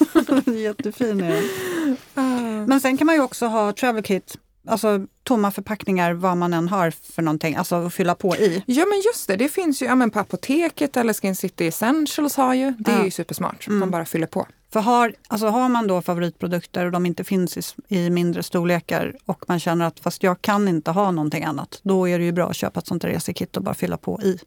Jättefin 0.46 1.20
är 1.20 1.30
den. 1.30 1.44
Ah. 2.14 2.66
Men 2.66 2.80
sen 2.80 2.96
kan 2.96 3.06
man 3.06 3.14
ju 3.14 3.20
också 3.20 3.46
ha 3.46 3.72
travel 3.72 4.02
kit, 4.02 4.36
alltså 4.66 5.06
tomma 5.22 5.50
förpackningar 5.50 6.12
vad 6.12 6.36
man 6.36 6.54
än 6.54 6.68
har 6.68 6.90
för 6.90 7.22
någonting, 7.22 7.54
alltså 7.56 7.74
att 7.86 7.94
fylla 7.94 8.14
på 8.14 8.36
i. 8.36 8.62
Ja 8.66 8.84
men 8.86 9.00
just 9.00 9.28
det, 9.28 9.36
det 9.36 9.48
finns 9.48 9.82
ju 9.82 9.86
ja, 9.86 9.94
men 9.94 10.10
på 10.10 10.18
apoteket 10.20 10.96
eller 10.96 11.12
Skin 11.12 11.36
City 11.36 11.66
Essentials 11.66 12.36
har 12.36 12.54
ju. 12.54 12.70
Det 12.78 12.90
är 12.90 12.98
Ja. 12.98 13.04
ju 13.04 13.10
supersmart. 13.10 13.68
Man 13.68 13.90
bara 13.90 14.04
fyller 14.04 14.26
på. 14.26 14.46
För 14.72 14.80
har, 14.80 15.14
alltså 15.28 15.46
har 15.46 15.68
man 15.68 15.86
då 15.86 16.02
favoritprodukter 16.02 16.86
och 16.86 16.92
de 16.92 17.06
inte 17.06 17.24
finns 17.24 17.56
i, 17.56 17.62
i 17.96 18.10
mindre 18.10 18.42
storlekar 18.42 19.14
och 19.24 19.44
man 19.48 19.60
känner 19.60 19.84
att 19.86 20.00
fast 20.00 20.22
jag 20.22 20.42
kan 20.42 20.68
inte 20.68 20.90
ha 20.90 21.10
någonting 21.10 21.44
annat, 21.44 21.80
då 21.82 22.08
är 22.08 22.18
det 22.18 22.24
ju 22.24 22.32
bra 22.32 22.48
att 22.50 22.56
köpa 22.56 22.80
ett 22.80 22.86
sånt 22.86 23.04
resekit 23.04 23.56
och 23.56 23.62
bara 23.62 23.74
fylla 23.74 23.96
på 23.96 24.20
i. 24.22 24.38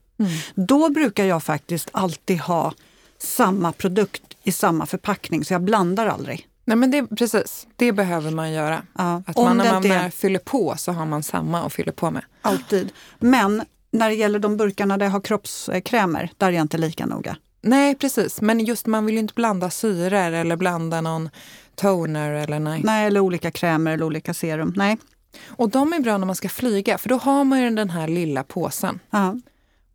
Då 0.55 0.89
brukar 0.89 1.25
jag 1.25 1.43
faktiskt 1.43 1.89
alltid 1.91 2.39
ha 2.39 2.73
samma 3.19 3.71
produkt 3.71 4.23
i 4.43 4.51
samma 4.51 4.85
förpackning, 4.85 5.45
så 5.45 5.53
jag 5.53 5.61
blandar 5.61 6.07
aldrig. 6.07 6.47
Nej 6.67 6.77
men 6.77 6.91
det, 6.91 7.07
precis, 7.07 7.67
det 7.75 7.91
behöver 7.91 8.31
man 8.31 8.51
göra. 8.51 8.83
Ja, 8.97 9.23
Att 9.25 9.37
man, 9.37 9.57
när 9.57 9.65
det 9.65 9.71
man 9.71 9.81
väl 9.81 10.11
fyller 10.11 10.39
på 10.39 10.75
så 10.77 10.91
har 10.91 11.05
man 11.05 11.23
samma 11.23 11.65
att 11.65 11.73
fylla 11.73 11.91
på 11.91 12.11
med. 12.11 12.23
Alltid. 12.41 12.91
Men 13.19 13.63
när 13.91 14.09
det 14.09 14.15
gäller 14.15 14.39
de 14.39 14.57
burkarna 14.57 14.97
där 14.97 15.05
jag 15.05 15.11
har 15.11 15.21
kroppskrämer, 15.21 16.29
där 16.37 16.47
är 16.47 16.51
jag 16.51 16.61
inte 16.61 16.77
lika 16.77 17.05
noga. 17.05 17.37
Nej 17.61 17.95
precis, 17.95 18.41
men 18.41 18.59
just 18.59 18.85
man 18.85 19.05
vill 19.05 19.15
ju 19.15 19.19
inte 19.19 19.33
blanda 19.33 19.69
syror 19.69 20.33
eller 20.33 20.55
blanda 20.55 21.01
någon 21.01 21.29
toner 21.75 22.31
eller 22.31 22.59
nej. 22.59 22.81
Nej, 22.83 23.07
eller 23.07 23.19
olika 23.19 23.51
krämer 23.51 23.91
eller 23.91 24.05
olika 24.05 24.33
serum. 24.33 24.73
Nej. 24.75 24.97
Och 25.47 25.69
de 25.69 25.93
är 25.93 25.99
bra 25.99 26.17
när 26.17 26.25
man 26.25 26.35
ska 26.35 26.49
flyga 26.49 26.97
för 26.97 27.09
då 27.09 27.17
har 27.17 27.43
man 27.43 27.61
ju 27.61 27.69
den 27.69 27.89
här 27.89 28.07
lilla 28.07 28.43
påsen. 28.43 28.99
Ja. 29.09 29.35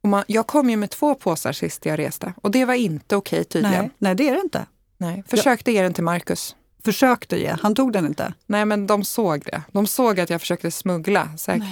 Och 0.03 0.09
man, 0.09 0.25
jag 0.27 0.47
kom 0.47 0.71
ju 0.71 0.77
med 0.77 0.91
två 0.91 1.15
påsar 1.15 1.53
sist 1.53 1.87
jag 1.87 1.99
reste 1.99 2.35
och 2.43 2.51
det 2.51 2.65
var 2.65 2.75
inte 2.75 3.17
okej 3.17 3.45
tydligen. 3.45 3.79
Nej. 3.85 3.91
Nej, 3.99 4.15
det 4.15 4.29
är 4.29 4.35
det 4.35 4.41
inte. 4.41 4.67
Nej. 4.99 5.25
Försökte 5.27 5.73
ge 5.73 5.83
den 5.83 5.95
till 5.95 6.05
Marcus. 6.05 6.57
Försökte 6.85 7.37
ge, 7.39 7.57
han 7.63 7.75
tog 7.75 7.93
den 7.93 8.07
inte. 8.07 8.35
Nej 8.47 8.65
men 8.65 8.87
de 8.87 9.05
såg 9.05 9.43
det. 9.45 9.63
De 9.73 9.87
såg 9.87 10.21
att 10.21 10.31
jag 10.31 10.41
försökte 10.41 10.71
smuggla. 10.71 11.29
Säkert. 11.39 11.67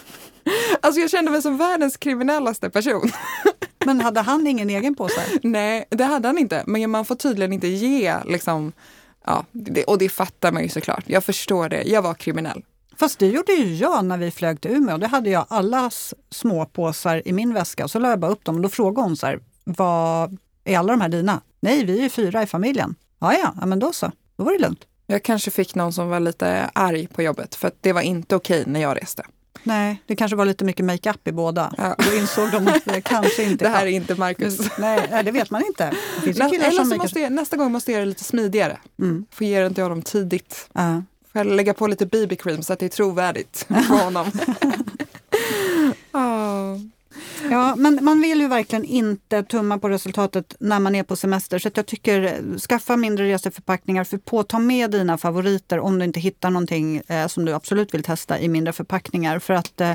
alltså 0.80 1.00
jag 1.00 1.10
kände 1.10 1.30
mig 1.30 1.42
som 1.42 1.56
världens 1.56 1.96
kriminellaste 1.96 2.70
person. 2.70 3.10
Men 3.86 4.00
hade 4.00 4.20
han 4.20 4.46
ingen 4.46 4.70
egen 4.70 4.94
påse? 4.94 5.20
Nej, 5.42 5.84
det 5.90 6.04
hade 6.04 6.28
han 6.28 6.38
inte. 6.38 6.62
Men 6.66 6.90
man 6.90 7.04
får 7.04 7.14
tydligen 7.14 7.52
inte 7.52 7.68
ge 7.68 8.14
liksom, 8.24 8.72
ja, 9.26 9.44
det, 9.52 9.84
och 9.84 9.98
det 9.98 10.08
fattar 10.08 10.52
man 10.52 10.62
ju 10.62 10.68
såklart. 10.68 11.04
Jag 11.06 11.24
förstår 11.24 11.68
det. 11.68 11.82
Jag 11.82 12.02
var 12.02 12.14
kriminell. 12.14 12.62
Fast 12.96 13.18
det 13.18 13.26
gjorde 13.26 13.52
ju 13.52 13.74
jag 13.74 14.04
när 14.04 14.18
vi 14.18 14.30
flög 14.30 14.60
till 14.60 14.70
Umeå. 14.70 14.98
Då 14.98 15.06
hade 15.06 15.30
jag 15.30 15.46
alla 15.48 15.86
s- 15.86 16.14
små 16.30 16.66
påsar 16.66 17.22
i 17.28 17.32
min 17.32 17.54
väska 17.54 17.84
och 17.84 17.90
så 17.90 17.98
la 17.98 18.08
jag 18.10 18.18
bara 18.20 18.30
upp 18.30 18.44
dem 18.44 18.56
och 18.56 18.60
då 18.62 18.68
frågade 18.68 19.08
hon 19.08 19.16
så 19.16 19.26
här, 19.26 19.40
vad 19.64 20.38
är 20.64 20.78
alla 20.78 20.92
de 20.92 21.00
här 21.00 21.08
dina? 21.08 21.40
Nej, 21.60 21.84
vi 21.84 21.98
är 21.98 22.02
ju 22.02 22.08
fyra 22.08 22.42
i 22.42 22.46
familjen. 22.46 22.94
Ja, 23.18 23.34
ja 23.58 23.66
men 23.66 23.78
då 23.78 23.92
så. 23.92 24.12
Då 24.36 24.44
var 24.44 24.52
det 24.52 24.58
lugnt. 24.58 24.84
Jag 25.06 25.22
kanske 25.22 25.50
fick 25.50 25.74
någon 25.74 25.92
som 25.92 26.08
var 26.08 26.20
lite 26.20 26.70
arg 26.72 27.06
på 27.06 27.22
jobbet 27.22 27.54
för 27.54 27.68
att 27.68 27.76
det 27.80 27.92
var 27.92 28.00
inte 28.00 28.36
okej 28.36 28.64
när 28.66 28.80
jag 28.80 28.96
reste. 29.02 29.22
Nej, 29.62 30.02
det 30.06 30.16
kanske 30.16 30.36
var 30.36 30.44
lite 30.44 30.64
mycket 30.64 30.84
makeup 30.84 31.28
i 31.28 31.32
båda. 31.32 31.74
Ja. 31.78 31.96
Då 31.98 32.16
insåg 32.16 32.50
de 32.50 32.68
att 32.68 32.84
det 32.84 33.00
kanske 33.00 33.42
inte 33.42 33.64
Det 33.64 33.70
här 33.70 33.86
är 33.86 33.90
inte 33.90 34.14
Marcus. 34.14 34.58
Nej, 34.78 35.22
det 35.24 35.30
vet 35.30 35.50
man 35.50 35.64
inte. 35.66 35.92
Det 36.24 36.38
Nä, 36.38 36.44
eller 36.44 36.84
så 36.84 36.96
måste 36.96 37.20
jag, 37.20 37.32
nästa 37.32 37.56
gång 37.56 37.72
måste 37.72 37.90
jag 37.90 37.96
göra 37.96 38.04
det 38.04 38.08
lite 38.08 38.24
smidigare. 38.24 38.78
Mm. 38.98 39.26
Få 39.30 39.44
ge 39.44 39.60
den 39.60 39.74
till 39.74 39.82
honom 39.82 40.02
tidigt. 40.02 40.68
Ja. 40.72 41.02
Får 41.32 41.38
jag 41.40 41.46
lägga 41.46 41.74
på 41.74 41.86
lite 41.86 42.06
BB-cream 42.06 42.62
så 42.62 42.72
att 42.72 42.78
det 42.78 42.84
är 42.86 42.88
trovärdigt 42.88 43.66
för 43.68 43.74
honom. 44.04 44.30
oh. 46.12 46.80
Ja, 47.50 47.76
men 47.76 47.98
man 48.02 48.20
vill 48.20 48.40
ju 48.40 48.48
verkligen 48.48 48.84
inte 48.84 49.42
tumma 49.42 49.78
på 49.78 49.88
resultatet 49.88 50.56
när 50.58 50.80
man 50.80 50.94
är 50.94 51.02
på 51.02 51.16
semester. 51.16 51.58
Så 51.58 51.68
att 51.68 51.76
jag 51.76 51.86
tycker, 51.86 52.42
skaffa 52.58 52.96
mindre 52.96 53.28
reseförpackningar. 53.28 54.04
För 54.04 54.18
på, 54.18 54.42
ta 54.42 54.58
med 54.58 54.90
dina 54.90 55.18
favoriter 55.18 55.78
om 55.78 55.98
du 55.98 56.04
inte 56.04 56.20
hittar 56.20 56.50
någonting 56.50 56.96
eh, 56.96 57.26
som 57.26 57.44
du 57.44 57.52
absolut 57.52 57.94
vill 57.94 58.02
testa 58.02 58.38
i 58.38 58.48
mindre 58.48 58.72
förpackningar. 58.72 59.38
För 59.38 59.54
att 59.54 59.80
eh, 59.80 59.92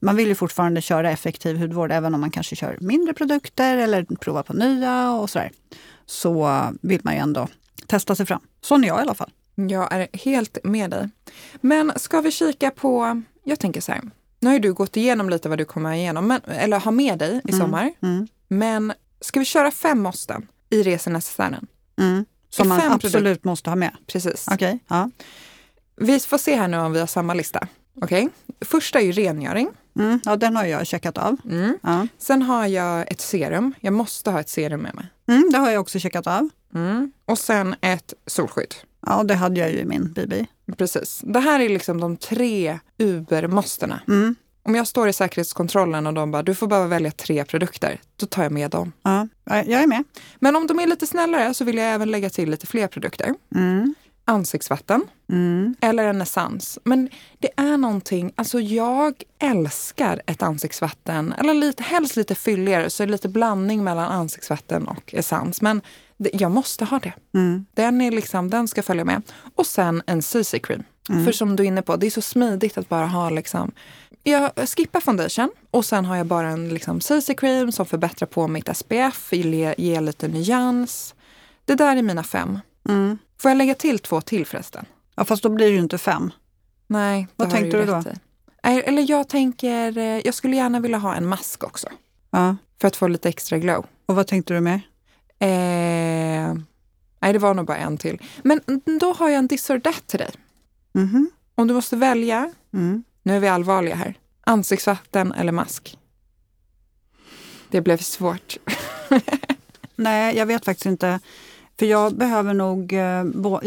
man 0.00 0.16
vill 0.16 0.28
ju 0.28 0.34
fortfarande 0.34 0.80
köra 0.80 1.10
effektiv 1.10 1.56
hudvård 1.56 1.92
även 1.92 2.14
om 2.14 2.20
man 2.20 2.30
kanske 2.30 2.56
kör 2.56 2.78
mindre 2.80 3.14
produkter 3.14 3.76
eller 3.78 4.04
provar 4.04 4.42
på 4.42 4.52
nya 4.52 5.12
och 5.12 5.30
sådär. 5.30 5.50
Så 6.06 6.62
vill 6.82 7.00
man 7.04 7.14
ju 7.14 7.20
ändå 7.20 7.48
testa 7.86 8.14
sig 8.14 8.26
fram. 8.26 8.40
Sån 8.60 8.84
är 8.84 8.88
jag 8.88 8.98
i 8.98 9.02
alla 9.02 9.14
fall. 9.14 9.30
Jag 9.54 9.92
är 9.92 10.08
helt 10.12 10.58
med 10.64 10.90
dig. 10.90 11.08
Men 11.60 11.92
ska 11.96 12.20
vi 12.20 12.30
kika 12.30 12.70
på, 12.70 13.22
jag 13.44 13.58
tänker 13.58 13.80
så 13.80 13.92
här, 13.92 14.00
nu 14.40 14.48
har 14.48 14.54
ju 14.54 14.60
du 14.60 14.72
gått 14.72 14.96
igenom 14.96 15.30
lite 15.30 15.48
vad 15.48 15.58
du 15.58 15.64
kommer 15.64 15.92
igenom, 15.92 16.26
men, 16.26 16.40
eller 16.44 16.80
ha 16.80 16.90
med 16.90 17.18
dig 17.18 17.40
i 17.44 17.52
sommar. 17.52 17.92
Mm. 18.02 18.28
Men 18.48 18.92
ska 19.20 19.38
vi 19.40 19.44
köra 19.44 19.70
fem 19.70 20.02
måsten 20.02 20.46
i 20.70 20.82
resenässären? 20.82 21.66
Mm. 21.98 22.24
Som 22.50 22.68
man 22.68 22.92
absolut 22.92 23.44
måste 23.44 23.70
ha 23.70 23.76
med. 23.76 23.96
Precis. 24.06 24.46
Okej. 24.50 24.78
Ja. 24.88 25.10
Vi 25.96 26.20
får 26.20 26.38
se 26.38 26.56
här 26.56 26.68
nu 26.68 26.78
om 26.78 26.92
vi 26.92 27.00
har 27.00 27.06
samma 27.06 27.34
lista. 27.34 27.68
Okej? 28.02 28.28
Första 28.60 29.00
är 29.00 29.04
ju 29.04 29.12
rengöring. 29.12 29.68
Mm. 29.98 30.20
ja, 30.24 30.36
den 30.36 30.56
har 30.56 30.64
jag 30.64 30.86
checkat 30.86 31.18
av. 31.18 31.36
Mm. 31.44 31.78
Ja. 31.82 32.06
Sen 32.18 32.42
har 32.42 32.66
jag 32.66 33.12
ett 33.12 33.20
serum. 33.20 33.74
Jag 33.80 33.92
måste 33.92 34.30
ha 34.30 34.40
ett 34.40 34.48
serum 34.48 34.80
med 34.80 34.94
mig. 34.94 35.06
Mm, 35.28 35.50
det 35.52 35.58
har 35.58 35.70
jag 35.70 35.80
också 35.80 35.98
checkat 35.98 36.26
av. 36.26 36.48
Mm. 36.74 37.12
Och 37.24 37.38
sen 37.38 37.74
ett 37.80 38.14
solskydd. 38.26 38.74
Ja, 39.06 39.22
det 39.22 39.34
hade 39.34 39.60
jag 39.60 39.70
ju 39.70 39.78
i 39.78 39.84
min 39.84 40.12
BB. 40.12 40.46
Precis. 40.76 41.20
Det 41.24 41.40
här 41.40 41.60
är 41.60 41.68
liksom 41.68 42.00
de 42.00 42.16
tre 42.16 42.78
Uber-måstena. 42.98 44.00
Mm. 44.08 44.34
Om 44.62 44.74
jag 44.74 44.86
står 44.86 45.08
i 45.08 45.12
säkerhetskontrollen 45.12 46.06
och 46.06 46.14
de 46.14 46.30
bara, 46.30 46.42
du 46.42 46.54
får 46.54 46.66
bara 46.66 46.86
välja 46.86 47.10
tre 47.10 47.44
produkter, 47.44 48.00
då 48.16 48.26
tar 48.26 48.42
jag 48.42 48.52
med 48.52 48.70
dem. 48.70 48.92
Ja, 49.02 49.28
jag 49.44 49.82
är 49.82 49.86
med. 49.86 50.04
Men 50.36 50.56
om 50.56 50.66
de 50.66 50.78
är 50.78 50.86
lite 50.86 51.06
snällare 51.06 51.54
så 51.54 51.64
vill 51.64 51.76
jag 51.76 51.86
även 51.86 52.10
lägga 52.10 52.30
till 52.30 52.50
lite 52.50 52.66
fler 52.66 52.88
produkter. 52.88 53.34
Mm. 53.54 53.94
Ansiktsvatten 54.28 55.02
Mm. 55.28 55.74
eller 55.80 56.04
en 56.04 56.22
essens. 56.22 56.78
Men 56.84 57.08
det 57.38 57.48
är 57.56 57.76
någonting, 57.76 58.32
alltså 58.36 58.60
jag 58.60 59.22
älskar 59.38 60.22
ett 60.26 60.42
ansiktsvatten, 60.42 61.32
eller 61.38 61.54
lite, 61.54 61.82
helst 61.82 62.16
lite 62.16 62.34
fylligare, 62.34 62.90
så 62.90 63.02
är 63.02 63.06
det 63.06 63.10
lite 63.10 63.28
blandning 63.28 63.84
mellan 63.84 64.12
ansiktsvatten 64.12 64.88
och 64.88 65.14
essens. 65.14 65.62
Men 65.62 65.80
det, 66.16 66.30
jag 66.32 66.50
måste 66.50 66.84
ha 66.84 66.98
det. 66.98 67.12
Mm. 67.34 67.66
Den, 67.74 68.00
är 68.00 68.10
liksom, 68.10 68.50
den 68.50 68.68
ska 68.68 68.82
följa 68.82 69.04
med. 69.04 69.22
Och 69.54 69.66
sen 69.66 70.02
en 70.06 70.20
CC-cream. 70.20 70.82
Mm. 71.08 71.24
För 71.24 71.32
som 71.32 71.56
du 71.56 71.62
är 71.62 71.66
inne 71.66 71.82
på, 71.82 71.96
det 71.96 72.06
är 72.06 72.10
så 72.10 72.22
smidigt 72.22 72.78
att 72.78 72.88
bara 72.88 73.06
ha 73.06 73.30
liksom 73.30 73.72
jag 74.22 74.50
skippar 74.68 75.00
foundation 75.00 75.50
och 75.70 75.84
sen 75.84 76.04
har 76.04 76.16
jag 76.16 76.26
bara 76.26 76.48
en 76.48 76.68
liksom 76.68 77.00
CC-cream 77.00 77.70
som 77.70 77.86
förbättrar 77.86 78.26
på 78.26 78.48
mitt 78.48 78.76
SPF, 78.76 79.32
ger, 79.32 79.74
ger 79.78 80.00
lite 80.00 80.28
nyans. 80.28 81.14
Det 81.64 81.74
där 81.74 81.96
är 81.96 82.02
mina 82.02 82.22
fem. 82.22 82.58
Mm. 82.88 83.18
Får 83.38 83.50
jag 83.50 83.58
lägga 83.58 83.74
till 83.74 83.98
två 83.98 84.20
till 84.20 84.46
förresten? 84.46 84.84
Ja, 85.14 85.24
fast 85.24 85.42
då 85.42 85.48
blir 85.48 85.66
det 85.66 85.72
ju 85.72 85.78
inte 85.80 85.98
fem. 85.98 86.30
Nej, 86.86 87.28
Vad 87.36 87.50
tänkte 87.50 87.78
du 87.78 87.86
då? 87.86 88.02
i. 88.10 88.12
Eller 88.62 89.10
jag 89.10 89.28
tänker, 89.28 89.98
eh, 89.98 90.04
jag 90.04 90.34
skulle 90.34 90.56
gärna 90.56 90.80
vilja 90.80 90.98
ha 90.98 91.14
en 91.14 91.26
mask 91.26 91.64
också. 91.64 91.88
Ja. 92.30 92.56
För 92.80 92.88
att 92.88 92.96
få 92.96 93.08
lite 93.08 93.28
extra 93.28 93.58
glow. 93.58 93.86
Och 94.06 94.14
vad 94.16 94.26
tänkte 94.26 94.54
du 94.54 94.60
med? 94.60 94.80
Eh, 95.38 96.54
nej, 97.20 97.32
det 97.32 97.38
var 97.38 97.54
nog 97.54 97.66
bara 97.66 97.76
en 97.76 97.98
till. 97.98 98.22
Men 98.42 98.60
då 99.00 99.12
har 99.12 99.28
jag 99.28 99.38
en 99.38 99.48
this 99.48 99.70
or 99.70 99.78
that 99.78 100.06
till 100.06 100.18
dig. 100.18 100.30
Mhm. 100.92 101.30
Om 101.54 101.68
du 101.68 101.74
måste 101.74 101.96
välja, 101.96 102.52
Mm. 102.74 103.04
nu 103.22 103.36
är 103.36 103.40
vi 103.40 103.48
allvarliga 103.48 103.94
här, 103.94 104.14
ansiktsvatten 104.40 105.32
eller 105.32 105.52
mask? 105.52 105.98
Det 107.70 107.80
blev 107.80 107.98
svårt. 107.98 108.56
Nej, 109.96 110.36
jag 110.36 110.46
vet 110.46 110.64
faktiskt 110.64 110.86
inte. 110.86 111.20
För 111.78 111.86
jag 111.86 112.16
behöver 112.16 112.54
nog... 112.54 112.92
Eh, 112.92 113.20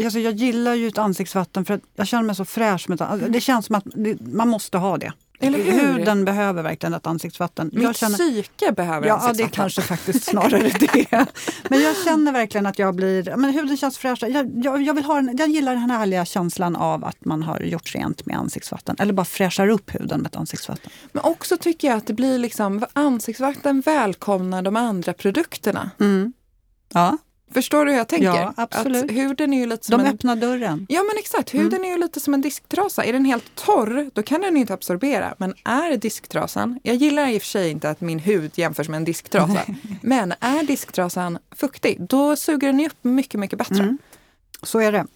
alltså 0.04 0.18
jag 0.18 0.34
gillar 0.34 0.74
ju 0.74 0.88
ett 0.88 0.98
ansiktsvatten 0.98 1.64
för 1.64 1.74
att 1.74 1.82
jag 1.96 2.06
känner 2.06 2.22
mig 2.22 2.34
så 2.34 2.44
fräsch. 2.44 2.88
Med 2.88 3.02
alltså 3.02 3.28
det 3.28 3.40
känns 3.40 3.66
som 3.66 3.74
att 3.74 3.84
det, 3.94 4.20
man 4.20 4.48
måste 4.48 4.78
ha 4.78 4.98
det. 4.98 5.12
Eller 5.42 5.58
hur? 5.58 5.72
Huden 5.72 6.24
behöver 6.24 6.62
verkligen 6.62 6.94
ett 6.94 7.06
ansiktsvatten. 7.06 7.70
Mitt 7.72 7.82
jag 7.82 7.96
känner, 7.96 8.16
psyke 8.16 8.72
behöver 8.72 9.06
Ja, 9.06 9.14
det 9.14 9.24
är 9.24 9.28
ansiktsvatten. 9.28 9.50
kanske 9.50 9.82
faktiskt 9.82 10.24
snarare 10.24 10.70
det. 10.80 11.26
Men 11.68 11.80
jag 11.80 11.96
känner 12.04 12.32
verkligen 12.32 12.66
att 12.66 12.78
jag 12.78 12.94
blir... 12.94 13.36
Men 13.36 13.52
huden 13.52 13.76
känns 13.76 13.98
fräschare. 13.98 14.30
Jag, 14.30 14.64
jag, 14.64 14.82
jag, 14.82 14.94
vill 14.94 15.04
ha 15.04 15.18
en, 15.18 15.36
jag 15.38 15.48
gillar 15.48 15.72
den 15.72 15.90
här 15.90 15.98
härliga 15.98 16.24
känslan 16.24 16.76
av 16.76 17.04
att 17.04 17.24
man 17.24 17.42
har 17.42 17.60
gjort 17.60 17.94
rent 17.94 18.26
med 18.26 18.36
ansiktsvatten. 18.36 18.96
Eller 18.98 19.12
bara 19.12 19.24
fräschar 19.24 19.68
upp 19.68 19.94
huden 19.94 20.20
med 20.20 20.26
ett 20.26 20.36
ansiktsvatten. 20.36 20.90
Men 21.12 21.24
också 21.24 21.56
tycker 21.56 21.88
jag 21.88 21.96
att 21.96 22.06
det 22.06 22.14
blir 22.14 22.38
liksom, 22.38 22.84
ansiktsvatten 22.92 23.80
välkomnar 23.80 24.62
de 24.62 24.76
andra 24.76 25.12
produkterna. 25.12 25.90
Mm. 26.00 26.32
Ja, 26.92 27.18
Förstår 27.54 27.84
du 27.84 27.90
hur 27.90 27.98
jag 27.98 28.08
tänker? 28.08 28.26
Ja, 28.26 28.52
absolut. 28.56 29.04
Att 29.04 29.10
huden 29.10 29.52
är 29.52 29.58
ju 29.58 29.66
lite 29.66 29.86
som 29.86 29.98
de 29.98 30.06
en... 30.06 30.14
öppnar 30.14 30.36
dörren. 30.36 30.86
Ja 30.88 31.02
men 31.02 31.18
exakt, 31.18 31.54
huden 31.54 31.84
är 31.84 31.88
ju 31.88 31.98
lite 31.98 32.20
som 32.20 32.34
en 32.34 32.40
disktrasa. 32.40 33.04
Är 33.04 33.12
den 33.12 33.24
helt 33.24 33.54
torr, 33.54 34.10
då 34.12 34.22
kan 34.22 34.40
den 34.40 34.54
ju 34.54 34.60
inte 34.60 34.74
absorbera. 34.74 35.34
Men 35.38 35.54
är 35.64 35.96
disktrasan, 35.96 36.80
jag 36.82 36.96
gillar 36.96 37.28
i 37.28 37.38
och 37.38 37.42
för 37.42 37.48
sig 37.48 37.70
inte 37.70 37.90
att 37.90 38.00
min 38.00 38.18
hud 38.18 38.50
jämförs 38.54 38.88
med 38.88 38.96
en 38.96 39.04
disktrasa. 39.04 39.60
men 40.02 40.34
är 40.40 40.62
disktrasan 40.62 41.38
fuktig, 41.56 41.96
då 42.00 42.36
suger 42.36 42.66
den 42.66 42.80
ju 42.80 42.86
upp 42.86 43.04
mycket, 43.04 43.40
mycket 43.40 43.58
bättre. 43.58 43.82
Mm. 43.82 43.98
Så 44.62 44.80
är 44.80 44.92
det. 44.92 45.06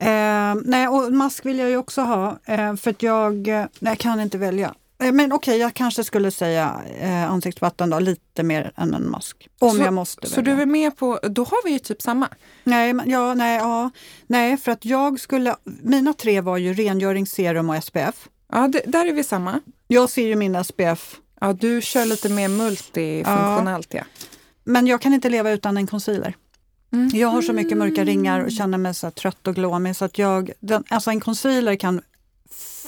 Eh, 0.00 0.54
nej, 0.64 0.88
och 0.88 1.12
mask 1.12 1.46
vill 1.46 1.58
jag 1.58 1.70
ju 1.70 1.76
också 1.76 2.02
ha 2.02 2.38
eh, 2.44 2.76
för 2.76 2.90
att 2.90 3.02
jag, 3.02 3.48
eh, 3.48 3.66
nej, 3.78 3.90
jag 3.90 3.98
kan 3.98 4.20
inte 4.20 4.38
välja. 4.38 4.74
Eh, 5.02 5.12
men 5.12 5.32
okej, 5.32 5.58
jag 5.58 5.74
kanske 5.74 6.04
skulle 6.04 6.30
säga 6.30 6.80
eh, 7.00 7.30
ansiktsvatten 7.30 7.90
då, 7.90 7.98
lite 7.98 8.42
mer 8.42 8.72
än 8.76 8.94
en 8.94 9.10
mask. 9.10 9.48
Om 9.58 9.70
Så- 9.76 9.82
jag 9.82 9.94
måste 9.94 10.28
Så 10.28 10.36
välja. 10.36 10.54
du 10.56 10.62
är 10.62 10.66
med 10.66 10.96
på, 10.96 11.20
då 11.22 11.44
har 11.44 11.64
vi 11.64 11.70
ju 11.70 11.78
typ 11.78 12.02
samma. 12.02 12.28
Nej, 12.64 12.92
men, 12.92 13.10
ja, 13.10 13.34
nej, 13.34 13.56
ja, 13.58 13.90
nej, 14.26 14.56
för 14.56 14.72
att 14.72 14.84
jag 14.84 15.20
skulle, 15.20 15.56
mina 15.64 16.12
tre 16.12 16.40
var 16.40 16.56
ju 16.56 16.74
rengöringsserum 16.74 17.70
och 17.70 17.84
SPF. 17.84 18.28
Ja, 18.52 18.68
det, 18.68 18.82
där 18.86 19.06
är 19.06 19.12
vi 19.12 19.24
samma. 19.24 19.60
Jag 19.86 20.10
ser 20.10 20.26
ju 20.26 20.36
min 20.36 20.64
SPF, 20.64 21.16
Ja, 21.40 21.52
du 21.52 21.80
kör 21.82 22.04
lite 22.04 22.28
mer 22.28 22.48
multifunktionellt 22.48 23.94
ja. 23.94 24.02
men 24.64 24.86
jag 24.86 25.00
kan 25.00 25.14
inte 25.14 25.30
leva 25.30 25.50
utan 25.50 25.76
en 25.76 25.86
concealer. 25.86 26.34
Mm. 26.92 27.10
Jag 27.14 27.28
har 27.28 27.42
så 27.42 27.52
mycket 27.52 27.78
mörka 27.78 28.04
ringar 28.04 28.40
och 28.44 28.52
känner 28.52 28.78
mig 28.78 28.94
så 28.94 29.10
trött 29.10 29.46
och 29.46 29.54
glåmig 29.54 29.96
så 29.96 30.04
att 30.04 30.18
jag, 30.18 30.50
den, 30.60 30.84
alltså 30.88 31.10
en 31.10 31.20
concealer 31.20 31.76
kan 31.76 32.02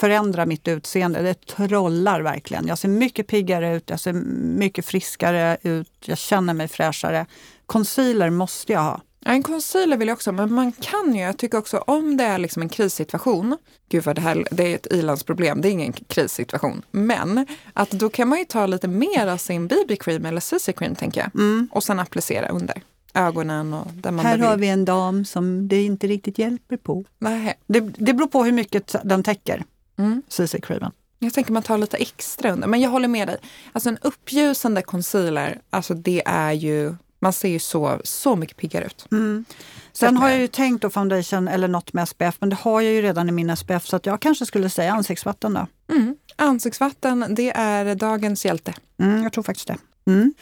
förändra 0.01 0.47
mitt 0.47 0.69
utseende. 0.69 1.23
Det 1.23 1.47
trollar 1.47 2.21
verkligen. 2.21 2.67
Jag 2.67 2.79
ser 2.79 2.89
mycket 2.89 3.27
piggare 3.27 3.77
ut, 3.77 3.91
jag 3.91 4.01
ser 4.01 4.13
mycket 4.13 4.87
friskare 4.87 5.57
ut, 5.63 5.93
jag 6.05 6.19
känner 6.19 6.55
mig 6.55 6.69
fräschare. 6.69 7.27
Concealer 7.67 8.31
måste 8.31 8.73
jag 8.73 8.81
ha. 8.81 9.01
Ja, 9.25 9.31
en 9.33 9.43
concealer 9.43 9.97
vill 9.97 10.09
jag 10.09 10.15
också, 10.15 10.33
men 10.33 10.53
man 10.55 10.73
kan 10.73 11.15
ju, 11.15 11.21
jag 11.21 11.37
tycker 11.39 11.59
också 11.59 11.79
om 11.79 12.17
det 12.17 12.25
är 12.25 12.39
liksom 12.39 12.63
en 12.63 12.69
krissituation, 12.69 13.57
gud 13.89 14.05
vad 14.05 14.17
det 14.17 14.21
här 14.23 14.47
det 14.51 14.63
är 14.73 14.75
ett 14.75 14.87
ilandsproblem, 14.93 15.61
det 15.61 15.69
är 15.69 15.71
ingen 15.71 15.93
krissituation, 15.93 16.83
men 16.91 17.47
att 17.73 17.91
då 17.91 18.09
kan 18.09 18.29
man 18.29 18.39
ju 18.39 18.45
ta 18.45 18.67
lite 18.67 18.89
mer 18.89 19.27
av 19.27 19.37
sin 19.37 19.69
BB-cream 19.69 20.27
eller 20.27 20.41
CC-cream 20.41 20.95
tänker 20.95 21.21
jag 21.21 21.31
Mm. 21.35 21.69
och 21.73 21.85
sen 21.85 22.01
applicera 22.01 22.49
under 22.49 22.83
ögonen 23.15 23.75
och 23.75 23.87
där 23.93 24.11
man 24.11 24.27
Här 24.27 24.39
har 24.39 24.57
vi 24.57 24.69
en 24.69 24.85
dam 24.85 25.25
som 25.25 25.69
det 25.69 25.83
inte 25.83 26.07
riktigt 26.07 26.39
hjälper 26.39 26.77
på. 26.77 27.05
Nej. 27.19 27.59
Det, 27.67 27.81
det 27.81 28.15
beror 28.15 28.27
på 28.27 28.45
hur 28.45 28.53
mycket 28.53 28.97
den 29.05 29.23
täcker, 29.23 29.65
Mm. 29.99 30.23
CC-creamen. 30.29 30.93
Jag 31.19 31.35
tänker 31.35 31.53
man 31.53 31.63
tar 31.63 31.79
lite 31.79 31.97
extra 31.97 32.53
under, 32.53 32.69
men 32.69 32.81
jag 32.81 32.91
håller 32.91 33.09
med 33.09 33.29
dig. 33.29 33.37
Alltså 33.73 33.89
en 33.89 33.99
uppljusande 34.03 34.83
concealer, 34.83 35.61
alltså 35.71 35.95
det 35.95 36.23
är 36.27 36.53
ju, 36.53 36.95
man 37.19 37.33
ser 37.33 37.49
ju 37.49 37.59
så, 37.59 38.01
så 38.05 38.37
mycket 38.37 38.57
piggare 38.57 38.85
ut. 38.85 39.07
Mm. 39.13 39.45
Sen 39.93 40.17
har 40.17 40.29
jag 40.29 40.41
ju 40.41 40.47
tänkt 40.47 40.83
då 40.83 40.91
foundation 40.91 41.49
eller 41.49 41.69
något 41.69 41.93
med 41.93 42.09
SPF, 42.09 42.37
men 42.41 42.49
det 42.49 42.57
har 42.57 42.81
jag 42.81 42.93
ju 42.93 43.03
redan 43.03 43.29
i 43.29 43.33
min 43.33 43.57
SPF 43.57 43.87
så 43.87 43.97
att 43.97 44.07
jag 44.07 44.21
kanske 44.21 44.47
skulle 44.47 44.71
säga 44.71 44.93
ansiktsvatten 44.93 45.55
då. 45.55 45.67
Mm. 45.95 46.17
Ansiktsvatten, 46.37 47.27
det 47.31 47.51
är 47.51 47.95
dagens 47.95 48.45
hjälte. 48.45 48.75
Mm, 48.99 49.23
jag 49.23 49.33
tror 49.33 49.45
faktiskt 49.45 49.69
det. 49.69 49.77
Mm. 50.07 50.35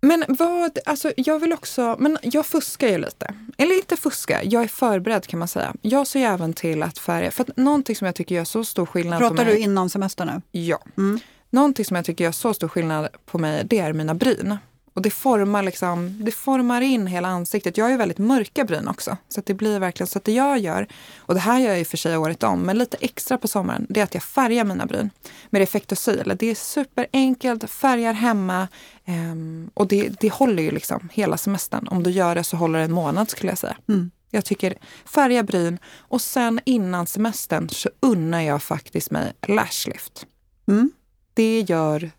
Men 0.00 0.24
vad, 0.28 0.78
alltså 0.86 1.12
jag 1.16 1.38
vill 1.38 1.52
också, 1.52 1.96
men 1.98 2.18
jag 2.22 2.46
fuskar 2.46 2.88
ju 2.88 2.98
lite. 2.98 3.34
Eller 3.58 3.76
inte 3.76 3.96
fuska, 3.96 4.42
jag 4.44 4.62
är 4.62 4.68
förberedd 4.68 5.26
kan 5.26 5.38
man 5.38 5.48
säga. 5.48 5.74
Jag 5.82 6.06
ser 6.06 6.20
ju 6.20 6.26
även 6.26 6.52
till 6.52 6.82
att 6.82 6.98
färga, 6.98 7.30
för 7.30 7.42
att 7.44 7.56
någonting 7.56 7.96
som 7.96 8.06
jag 8.06 8.14
tycker 8.14 8.34
gör 8.34 8.44
så 8.44 8.64
stor 8.64 8.86
skillnad 8.86 9.20
på 9.20 9.28
Pratar 9.28 9.44
mig. 9.44 9.54
du 9.54 9.60
innan 9.60 9.90
semester 9.90 10.24
nu? 10.24 10.60
Ja. 10.60 10.78
Mm. 10.96 11.20
Någonting 11.50 11.84
som 11.84 11.96
jag 11.96 12.04
tycker 12.04 12.24
gör 12.24 12.32
så 12.32 12.54
stor 12.54 12.68
skillnad 12.68 13.08
på 13.26 13.38
mig, 13.38 13.62
det 13.64 13.78
är 13.78 13.92
mina 13.92 14.14
bryn. 14.14 14.56
Och 15.00 15.04
det 15.04 15.10
formar 15.10 15.62
liksom, 15.62 16.18
det 16.24 16.32
formar 16.32 16.80
in 16.80 17.06
hela 17.06 17.28
ansiktet. 17.28 17.76
Jag 17.76 17.84
har 17.84 17.90
ju 17.90 17.96
väldigt 17.96 18.18
mörka 18.18 18.64
bryn 18.64 18.88
också. 18.88 19.16
Så 19.28 19.42
det 19.46 19.54
blir 19.54 19.78
verkligen 19.78 20.06
så 20.06 20.18
att 20.18 20.24
det 20.24 20.32
jag 20.32 20.58
gör, 20.58 20.86
och 21.16 21.34
det 21.34 21.40
här 21.40 21.58
gör 21.58 21.68
jag 21.68 21.78
ju 21.78 21.84
för 21.84 21.96
sig 21.96 22.16
året 22.16 22.42
om, 22.42 22.60
men 22.60 22.78
lite 22.78 22.96
extra 23.00 23.38
på 23.38 23.48
sommaren, 23.48 23.86
det 23.88 24.00
är 24.00 24.04
att 24.04 24.14
jag 24.14 24.22
färgar 24.22 24.64
mina 24.64 24.86
bryn 24.86 25.10
med 25.50 25.62
Effectosil. 25.62 26.32
Det 26.38 26.46
är 26.46 26.54
superenkelt, 26.54 27.70
färgar 27.70 28.12
hemma 28.12 28.68
ehm, 29.04 29.70
och 29.74 29.88
det, 29.88 30.08
det 30.20 30.32
håller 30.32 30.62
ju 30.62 30.70
liksom 30.70 31.08
hela 31.12 31.36
semestern. 31.36 31.88
Om 31.88 32.02
du 32.02 32.10
gör 32.10 32.34
det 32.34 32.44
så 32.44 32.56
håller 32.56 32.78
det 32.78 32.84
en 32.84 32.92
månad 32.92 33.30
skulle 33.30 33.52
jag 33.52 33.58
säga. 33.58 33.76
Mm. 33.88 34.10
Jag 34.30 34.44
tycker 34.44 34.74
färga 35.04 35.42
bryn 35.42 35.78
och 35.98 36.20
sen 36.20 36.60
innan 36.64 37.06
semestern 37.06 37.68
så 37.68 37.90
unnar 38.00 38.40
jag 38.40 38.62
faktiskt 38.62 39.10
mig 39.10 39.32
lashlift. 39.46 40.26
Mm. 40.68 40.90
Det 41.34 41.60
gör 41.60 42.10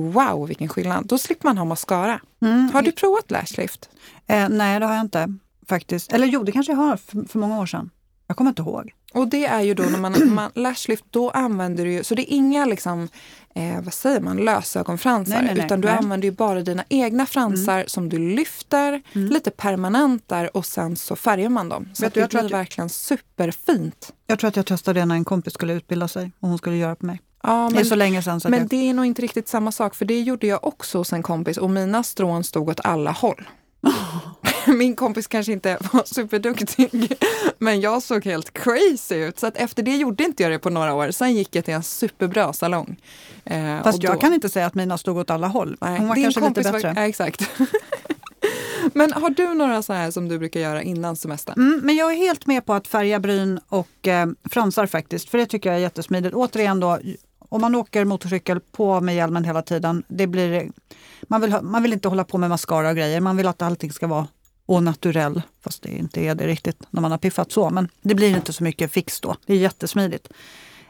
wow 0.00 0.48
vilken 0.48 0.68
skillnad. 0.68 1.06
Då 1.06 1.18
slipper 1.18 1.48
man 1.48 1.58
ha 1.58 1.64
mascara. 1.64 2.20
Mm. 2.42 2.70
Har 2.72 2.82
du 2.82 2.92
provat 2.92 3.30
lashlift? 3.30 3.88
Eh, 4.26 4.48
nej, 4.48 4.80
det 4.80 4.86
har 4.86 4.94
jag 4.94 5.00
inte 5.04 5.34
faktiskt. 5.68 6.12
Eller 6.12 6.26
jo, 6.26 6.42
det 6.42 6.52
kanske 6.52 6.72
jag 6.72 6.76
har 6.78 6.96
för, 6.96 7.28
för 7.28 7.38
många 7.38 7.60
år 7.60 7.66
sedan. 7.66 7.90
Jag 8.26 8.36
kommer 8.36 8.50
inte 8.50 8.62
ihåg. 8.62 8.92
Och 9.14 9.28
det 9.28 9.46
är 9.46 9.60
ju 9.60 9.74
då 9.74 9.82
när 9.82 9.98
man, 9.98 10.34
man 10.34 10.50
lashlift, 10.54 11.04
då 11.10 11.30
använder 11.30 11.84
du 11.84 11.92
ju, 11.92 12.04
så 12.04 12.14
det 12.14 12.32
är 12.32 12.36
inga 12.36 12.64
liksom, 12.64 13.08
eh, 13.54 13.80
vad 13.82 13.94
säger 13.94 14.20
man, 14.20 14.36
lösögonfransar, 14.36 15.32
Nej, 15.34 15.44
nej, 15.44 15.54
nej. 15.54 15.64
utan 15.64 15.80
du 15.80 15.88
Nej. 15.88 15.96
använder 15.96 16.28
ju 16.28 16.32
bara 16.32 16.60
dina 16.62 16.84
egna 16.88 17.26
fransar 17.26 17.84
som 17.86 18.08
du 18.08 18.18
lyfter, 18.18 19.02
Mm. 19.12 19.28
lite 19.28 19.50
permanentar 19.50 20.56
och 20.56 20.66
sen 20.66 20.96
så 20.96 21.16
färgar 21.16 21.48
man 21.48 21.68
dem. 21.68 21.88
Så 21.92 22.02
Vet 22.02 22.08
att 22.08 22.14
du, 22.14 22.20
det 22.38 22.42
blir 22.44 22.56
verkligen 22.56 22.88
superfint. 22.88 24.12
Jag 24.26 24.38
tror 24.38 24.48
att 24.48 24.56
jag 24.56 24.66
testade 24.66 25.00
det 25.00 25.06
när 25.06 25.14
en 25.14 25.24
kompis 25.24 25.54
skulle 25.54 25.72
utbilda 25.72 26.08
sig 26.08 26.32
och 26.40 26.48
hon 26.48 26.58
skulle 26.58 26.76
göra 26.76 26.94
på 26.96 27.06
mig. 27.06 27.20
Ja, 27.46 27.68
det 27.70 27.74
är 27.74 27.76
men 27.76 27.86
så 27.86 27.94
länge 27.94 28.22
sedan. 28.22 28.40
Så 28.40 28.48
Men 28.48 28.58
jag, 28.58 28.68
det 28.68 28.88
är 28.88 28.94
nog 28.94 29.06
inte 29.06 29.22
riktigt 29.22 29.48
samma 29.48 29.72
sak, 29.72 29.94
för 29.94 30.04
det 30.04 30.20
gjorde 30.20 30.46
jag 30.46 30.64
också 30.64 30.98
hos 30.98 31.12
en 31.12 31.22
kompis 31.22 31.56
och 31.56 31.70
mina 31.70 32.02
strån 32.02 32.44
stod 32.44 32.68
åt 32.68 32.80
alla 32.84 33.10
håll. 33.10 33.48
Min 34.66 34.96
kompis 34.96 35.26
kanske 35.26 35.52
inte 35.52 35.78
var 35.92 36.02
superduktig, 36.06 37.12
men 37.58 37.80
jag 37.80 38.02
såg 38.02 38.24
helt 38.24 38.52
crazy 38.52 39.14
ut. 39.14 39.38
Så 39.38 39.46
att 39.46 39.56
efter 39.56 39.82
det 39.82 39.96
gjorde 39.96 40.24
inte 40.24 40.42
jag 40.42 40.52
det 40.52 40.58
på 40.58 40.70
några 40.70 40.94
år. 40.94 41.10
Sen 41.10 41.34
gick 41.34 41.56
jag 41.56 41.64
till 41.64 41.74
en 41.74 41.82
superbra 41.82 42.52
salong. 42.52 42.96
Eh, 43.44 43.82
fast 43.82 43.98
och 43.98 44.04
jag 44.04 44.14
då- 44.14 44.20
kan 44.20 44.32
inte 44.34 44.48
säga 44.48 44.66
att 44.66 44.74
mina 44.74 44.98
stod 44.98 45.18
åt 45.18 45.30
alla 45.30 45.46
håll. 45.46 45.76
Nej, 45.80 45.98
hon 45.98 46.08
var 46.08 46.14
kanske 46.14 46.40
lite 46.40 46.52
bättre. 46.60 46.70
Var, 46.72 46.94
ja, 46.96 47.08
exakt. 47.08 47.50
men 48.94 49.12
har 49.12 49.30
du 49.30 49.54
några 49.54 49.82
så 49.82 49.92
här 49.92 50.10
som 50.10 50.28
du 50.28 50.38
brukar 50.38 50.60
göra 50.60 50.82
innan 50.82 51.16
semestern? 51.16 51.54
Mm, 51.56 51.80
men 51.84 51.96
jag 51.96 52.12
är 52.12 52.16
helt 52.16 52.46
med 52.46 52.66
på 52.66 52.74
att 52.74 52.86
färga 52.88 53.20
bryn 53.20 53.60
och 53.68 54.08
eh, 54.08 54.26
fransar 54.50 54.86
faktiskt, 54.86 55.28
för 55.28 55.38
det 55.38 55.46
tycker 55.46 55.68
jag 55.68 55.76
är 55.76 55.80
jättesmidigt. 55.82 56.34
Återigen 56.34 56.80
då, 56.80 56.98
om 57.48 57.60
man 57.60 57.74
åker 57.74 58.04
motorcykel 58.04 58.60
på 58.60 59.00
med 59.00 59.16
hjälmen 59.16 59.44
hela 59.44 59.62
tiden, 59.62 60.02
det 60.08 60.26
blir, 60.26 60.70
man, 61.22 61.40
vill, 61.40 61.56
man 61.62 61.82
vill 61.82 61.92
inte 61.92 62.08
hålla 62.08 62.24
på 62.24 62.38
med 62.38 62.50
mascara 62.50 62.90
och 62.90 62.96
grejer. 62.96 63.20
Man 63.20 63.36
vill 63.36 63.46
att 63.46 63.62
allting 63.62 63.92
ska 63.92 64.06
vara 64.06 64.26
och 64.66 64.82
naturell, 64.82 65.42
fast 65.60 65.82
det 65.82 65.88
inte 65.88 66.20
är 66.20 66.34
det 66.34 66.46
riktigt 66.46 66.82
när 66.90 67.02
man 67.02 67.10
har 67.10 67.18
piffat 67.18 67.52
så. 67.52 67.70
Men 67.70 67.88
det 68.02 68.14
blir 68.14 68.36
inte 68.36 68.52
så 68.52 68.64
mycket 68.64 68.92
fix 68.92 69.20
då. 69.20 69.36
Det 69.46 69.52
är 69.52 69.58
jättesmidigt. 69.58 70.28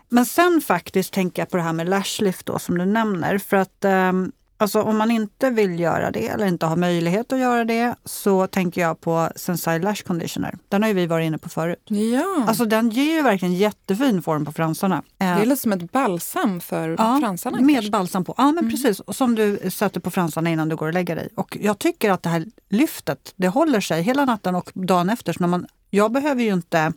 Men 0.09 0.27
sen 0.27 0.61
faktiskt 0.61 1.13
tänker 1.13 1.43
jag 1.43 1.51
på 1.51 1.57
det 1.57 1.63
här 1.63 1.73
med 1.73 1.89
lashlift 1.89 2.47
då 2.47 2.59
som 2.59 2.79
du 2.79 2.85
nämner. 2.85 3.39
För 3.39 3.57
att 3.57 3.85
eh, 3.85 4.13
Alltså 4.59 4.83
om 4.83 4.97
man 4.97 5.11
inte 5.11 5.51
vill 5.51 5.81
göra 5.81 6.11
det 6.11 6.29
eller 6.29 6.47
inte 6.47 6.67
har 6.67 6.77
möjlighet 6.77 7.33
att 7.33 7.39
göra 7.39 7.65
det 7.65 7.95
så 8.05 8.47
tänker 8.47 8.81
jag 8.81 9.01
på 9.01 9.29
Sensai 9.37 9.79
Lash 9.79 10.03
Conditioner. 10.07 10.59
Den 10.69 10.83
har 10.83 10.89
ju 10.89 10.95
vi 10.95 11.07
varit 11.07 11.25
inne 11.27 11.39
på 11.39 11.49
förut. 11.49 11.83
Ja. 11.85 12.45
Alltså 12.49 12.65
den 12.65 12.91
ger 12.91 13.15
ju 13.15 13.23
verkligen 13.23 13.55
jättefin 13.55 14.23
form 14.23 14.45
på 14.45 14.53
fransarna. 14.53 15.03
Det 15.19 15.25
är 15.25 15.47
lite 15.47 15.63
som 15.63 15.73
ett 15.73 15.93
balsam 15.93 16.61
för 16.61 16.89
ja, 16.89 17.19
fransarna. 17.21 17.61
med 17.61 17.75
kanske. 17.75 17.91
balsam 17.91 18.25
på. 18.25 18.35
Ja 18.37 18.45
men 18.45 18.59
mm. 18.59 18.71
precis, 18.71 19.01
och 19.01 19.17
som 19.17 19.35
du 19.35 19.71
sätter 19.71 20.01
på 20.01 20.11
fransarna 20.11 20.51
innan 20.51 20.69
du 20.69 20.77
går 20.77 20.87
och 20.87 20.95
lägger 20.95 21.17
dig. 21.17 21.29
Och 21.35 21.57
jag 21.61 21.79
tycker 21.79 22.11
att 22.11 22.23
det 22.23 22.29
här 22.29 22.47
lyftet, 22.69 23.33
det 23.37 23.49
håller 23.49 23.81
sig 23.81 24.03
hela 24.03 24.25
natten 24.25 24.55
och 24.55 24.71
dagen 24.75 25.11
efter. 25.11 25.33
Så 25.33 25.41
när 25.41 25.49
man, 25.49 25.67
jag 25.91 26.13
behöver 26.13 26.43
ju 26.43 26.53
inte 26.53 26.93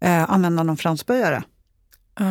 eh, 0.00 0.30
använda 0.30 0.62
någon 0.62 0.76
fransböjare. 0.76 1.42
Ah. 2.14 2.24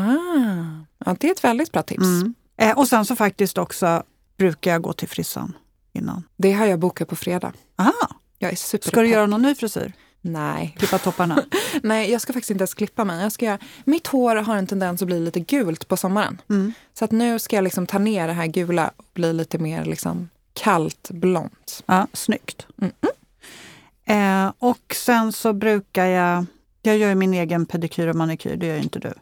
Ja, 1.05 1.15
det 1.19 1.27
är 1.27 1.31
ett 1.31 1.43
väldigt 1.43 1.71
bra 1.71 1.83
tips. 1.83 2.03
Mm. 2.03 2.33
Eh, 2.57 2.77
och 2.77 2.87
sen 2.87 3.05
så 3.05 3.15
faktiskt 3.15 3.57
också 3.57 4.03
brukar 4.37 4.71
jag 4.71 4.81
gå 4.81 4.93
till 4.93 5.07
frissan 5.07 5.53
innan. 5.93 6.23
Det 6.37 6.51
har 6.51 6.65
jag 6.65 6.79
bokat 6.79 7.07
på 7.07 7.15
fredag. 7.15 7.53
Aha. 7.75 8.09
Jag 8.37 8.51
är 8.51 8.55
super 8.55 8.87
Ska 8.87 9.01
du 9.01 9.07
göra 9.07 9.25
någon 9.25 9.41
ny 9.41 9.55
frisyr? 9.55 9.93
Nej. 10.21 10.75
Klippa 10.79 10.97
topparna? 10.97 11.43
Nej, 11.83 12.11
jag 12.11 12.21
ska 12.21 12.33
faktiskt 12.33 12.51
inte 12.51 12.61
ens 12.61 12.73
klippa 12.73 13.05
mig. 13.05 13.23
Jag 13.23 13.31
ska 13.31 13.45
göra, 13.45 13.59
mitt 13.83 14.07
hår 14.07 14.35
har 14.35 14.55
en 14.55 14.67
tendens 14.67 15.01
att 15.01 15.07
bli 15.07 15.19
lite 15.19 15.39
gult 15.39 15.87
på 15.87 15.97
sommaren. 15.97 16.41
Mm. 16.49 16.73
Så 16.93 17.05
att 17.05 17.11
nu 17.11 17.39
ska 17.39 17.55
jag 17.55 17.63
liksom 17.63 17.87
ta 17.87 17.97
ner 17.97 18.27
det 18.27 18.33
här 18.33 18.47
gula 18.47 18.91
och 18.97 19.05
bli 19.13 19.33
lite 19.33 19.57
mer 19.57 19.85
liksom 19.85 20.29
kallt 20.53 21.11
blont. 21.11 21.83
Ja, 21.85 22.07
snyggt. 22.13 22.67
Mm 22.81 22.91
eh, 24.05 24.53
och 24.59 24.95
sen 24.95 25.31
så 25.31 25.53
brukar 25.53 26.05
jag... 26.05 26.45
Jag 26.81 26.97
gör 26.97 27.15
min 27.15 27.33
egen 27.33 27.65
pedikyr 27.65 28.07
och 28.07 28.15
manikyr, 28.15 28.55
det 28.55 28.65
gör 28.67 28.77
inte 28.77 28.99
du. 28.99 29.13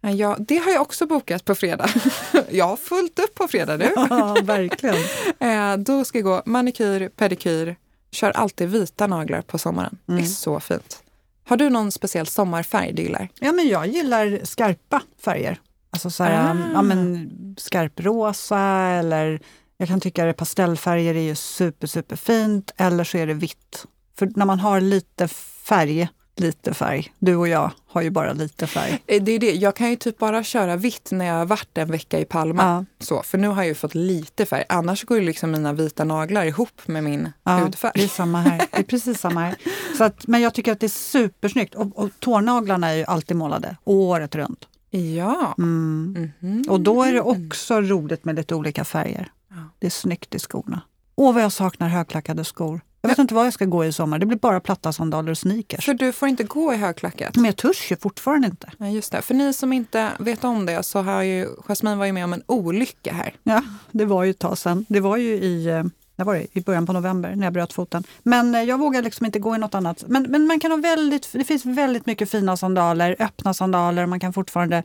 Ja, 0.00 0.36
det 0.38 0.56
har 0.56 0.72
jag 0.72 0.82
också 0.82 1.06
bokat 1.06 1.44
på 1.44 1.54
fredag. 1.54 1.88
jag 2.50 2.66
har 2.66 2.76
fullt 2.76 3.18
upp 3.18 3.34
på 3.34 3.48
fredag 3.48 3.76
nu. 3.76 3.92
Ja, 4.10 4.36
verkligen. 4.42 4.96
eh, 5.38 5.76
då 5.76 6.04
ska 6.04 6.18
jag 6.18 6.24
gå 6.24 6.42
manikyr, 6.46 7.08
pedikyr. 7.08 7.76
Kör 8.12 8.30
alltid 8.30 8.68
vita 8.68 9.06
naglar 9.06 9.42
på 9.42 9.58
sommaren. 9.58 9.98
Mm. 10.08 10.20
Det 10.20 10.26
är 10.26 10.28
så 10.28 10.60
fint. 10.60 11.02
Har 11.46 11.56
du 11.56 11.70
någon 11.70 11.92
speciell 11.92 12.26
sommarfärg 12.26 12.92
du 12.92 13.02
gillar? 13.02 13.28
Ja, 13.40 13.52
men 13.52 13.68
jag 13.68 13.86
gillar 13.86 14.40
skarpa 14.44 15.02
färger. 15.24 15.60
Alltså 15.90 16.10
så 16.10 16.24
här, 16.24 16.50
Ah. 16.50 16.56
ja, 16.72 16.82
men 16.82 17.30
skarprosa 17.58 18.58
eller 18.86 19.40
jag 19.76 19.88
kan 19.88 20.00
tycka 20.00 20.30
att 20.30 20.36
pastellfärger 20.36 21.14
är 21.14 21.20
ju 21.20 21.34
super, 21.34 21.86
super 21.86 22.16
fint. 22.16 22.72
Eller 22.76 23.04
så 23.04 23.18
är 23.18 23.26
det 23.26 23.34
vitt. 23.34 23.86
För 24.18 24.30
när 24.36 24.46
man 24.46 24.58
har 24.60 24.80
lite 24.80 25.28
färg, 25.64 26.08
lite 26.40 26.74
färg. 26.74 27.12
Du 27.18 27.36
och 27.36 27.48
jag 27.48 27.70
har 27.86 28.02
ju 28.02 28.10
bara 28.10 28.32
lite 28.32 28.66
färg. 28.66 29.02
Eh, 29.06 29.22
Det 29.22 29.32
är 29.32 29.38
det. 29.38 29.52
Jag 29.52 29.76
kan 29.76 29.90
ju 29.90 29.96
typ 29.96 30.18
bara 30.18 30.42
köra 30.44 30.76
vitt 30.76 31.08
när 31.10 31.24
jag 31.24 31.34
har 31.34 31.46
varit 31.46 31.78
en 31.78 31.90
vecka 31.90 32.18
i 32.20 32.24
Palma. 32.24 32.62
Ja. 32.62 33.04
Så, 33.04 33.22
för 33.22 33.38
nu 33.38 33.48
har 33.48 33.56
jag 33.56 33.66
ju 33.66 33.74
fått 33.74 33.94
lite 33.94 34.46
färg. 34.46 34.64
Annars 34.68 35.04
går 35.04 35.18
ju 35.18 35.24
liksom 35.24 35.50
mina 35.50 35.72
vita 35.72 36.04
naglar 36.04 36.44
ihop 36.44 36.80
med 36.86 37.04
min 37.04 37.28
Ja, 37.42 37.52
det 37.52 37.58
är 37.60 37.64
hudfärg. 37.64 38.08
samma 38.08 38.40
här. 38.40 38.58
Det 38.70 38.78
är 38.78 38.82
precis 38.82 39.20
samma 39.20 39.40
här. 39.40 39.54
Så 39.98 40.04
att, 40.04 40.26
men 40.26 40.40
jag 40.40 40.54
tycker 40.54 40.72
att 40.72 40.80
det 40.80 40.86
är 40.86 40.88
supersnyggt. 40.88 41.74
Och, 41.74 41.98
och 41.98 42.10
tånaglarna 42.20 42.88
är 42.88 42.94
ju 42.96 43.04
alltid 43.04 43.36
målade, 43.36 43.76
året 43.84 44.34
runt. 44.34 44.66
Ja. 44.90 45.54
Mm. 45.58 46.30
Mhm. 46.40 46.64
Och 46.68 46.80
då 46.80 47.02
är 47.02 47.12
det 47.12 47.20
också 47.20 47.80
roligt 47.80 48.24
med 48.24 48.34
lite 48.36 48.54
olika 48.54 48.84
färger. 48.84 49.32
Ja. 49.50 49.56
Det 49.78 49.86
är 49.86 49.90
snyggt 49.90 50.34
i 50.34 50.38
skorna. 50.38 50.80
Åh, 51.16 51.34
vad 51.34 51.42
jag 51.42 51.52
saknar 51.52 51.88
högklackade 51.88 52.44
skor. 52.44 52.80
Jag 53.02 53.08
vet 53.08 53.18
inte 53.18 53.34
vad 53.34 53.46
jag 53.46 53.52
ska 53.52 53.64
gå 53.64 53.84
i 53.84 53.92
sommar. 53.92 54.18
Det 54.18 54.26
blir 54.26 54.38
bara 54.38 54.60
platta 54.60 54.92
sandaler 54.92 55.30
och 55.30 55.38
sneakers. 55.38 55.84
För 55.84 55.94
du 55.94 56.12
får 56.12 56.28
inte 56.28 56.44
gå 56.44 56.74
i 56.74 56.76
högklackat. 56.76 57.36
Men 57.36 57.44
jag 57.44 57.56
törs 57.56 57.92
ju 57.92 57.96
fortfarande 57.96 58.46
inte. 58.46 58.70
Ja, 58.78 58.88
just 58.88 59.12
det. 59.12 59.22
För 59.22 59.34
ni 59.34 59.52
som 59.52 59.72
inte 59.72 60.10
vet 60.18 60.44
om 60.44 60.66
det 60.66 60.82
så 60.82 61.02
har 61.02 61.22
ju 61.22 61.48
Jasmine 61.66 61.96
varit 61.98 62.14
med 62.14 62.24
om 62.24 62.32
en 62.32 62.42
olycka 62.46 63.12
här. 63.12 63.34
Ja, 63.42 63.62
det 63.90 64.04
var 64.04 64.24
ju 64.24 64.30
ett 64.30 64.38
tag 64.38 64.58
sedan. 64.58 64.86
Det 64.88 65.00
var 65.00 65.16
ju 65.16 65.32
i, 65.34 65.66
eh, 65.66 65.84
när 66.16 66.24
var 66.24 66.34
det? 66.34 66.46
i 66.52 66.60
början 66.60 66.86
på 66.86 66.92
november 66.92 67.34
när 67.36 67.46
jag 67.46 67.52
bröt 67.52 67.72
foten. 67.72 68.04
Men 68.22 68.54
eh, 68.54 68.62
jag 68.62 68.78
vågar 68.78 69.02
liksom 69.02 69.26
inte 69.26 69.38
gå 69.38 69.54
i 69.54 69.58
något 69.58 69.74
annat. 69.74 70.04
Men, 70.06 70.22
men 70.22 70.46
man 70.46 70.60
kan 70.60 70.70
ha 70.70 70.78
väldigt, 70.78 71.28
det 71.32 71.44
finns 71.44 71.64
väldigt 71.66 72.06
mycket 72.06 72.30
fina 72.30 72.56
sandaler, 72.56 73.16
öppna 73.18 73.54
sandaler. 73.54 74.06
Man 74.06 74.20
kan 74.20 74.32
fortfarande 74.32 74.82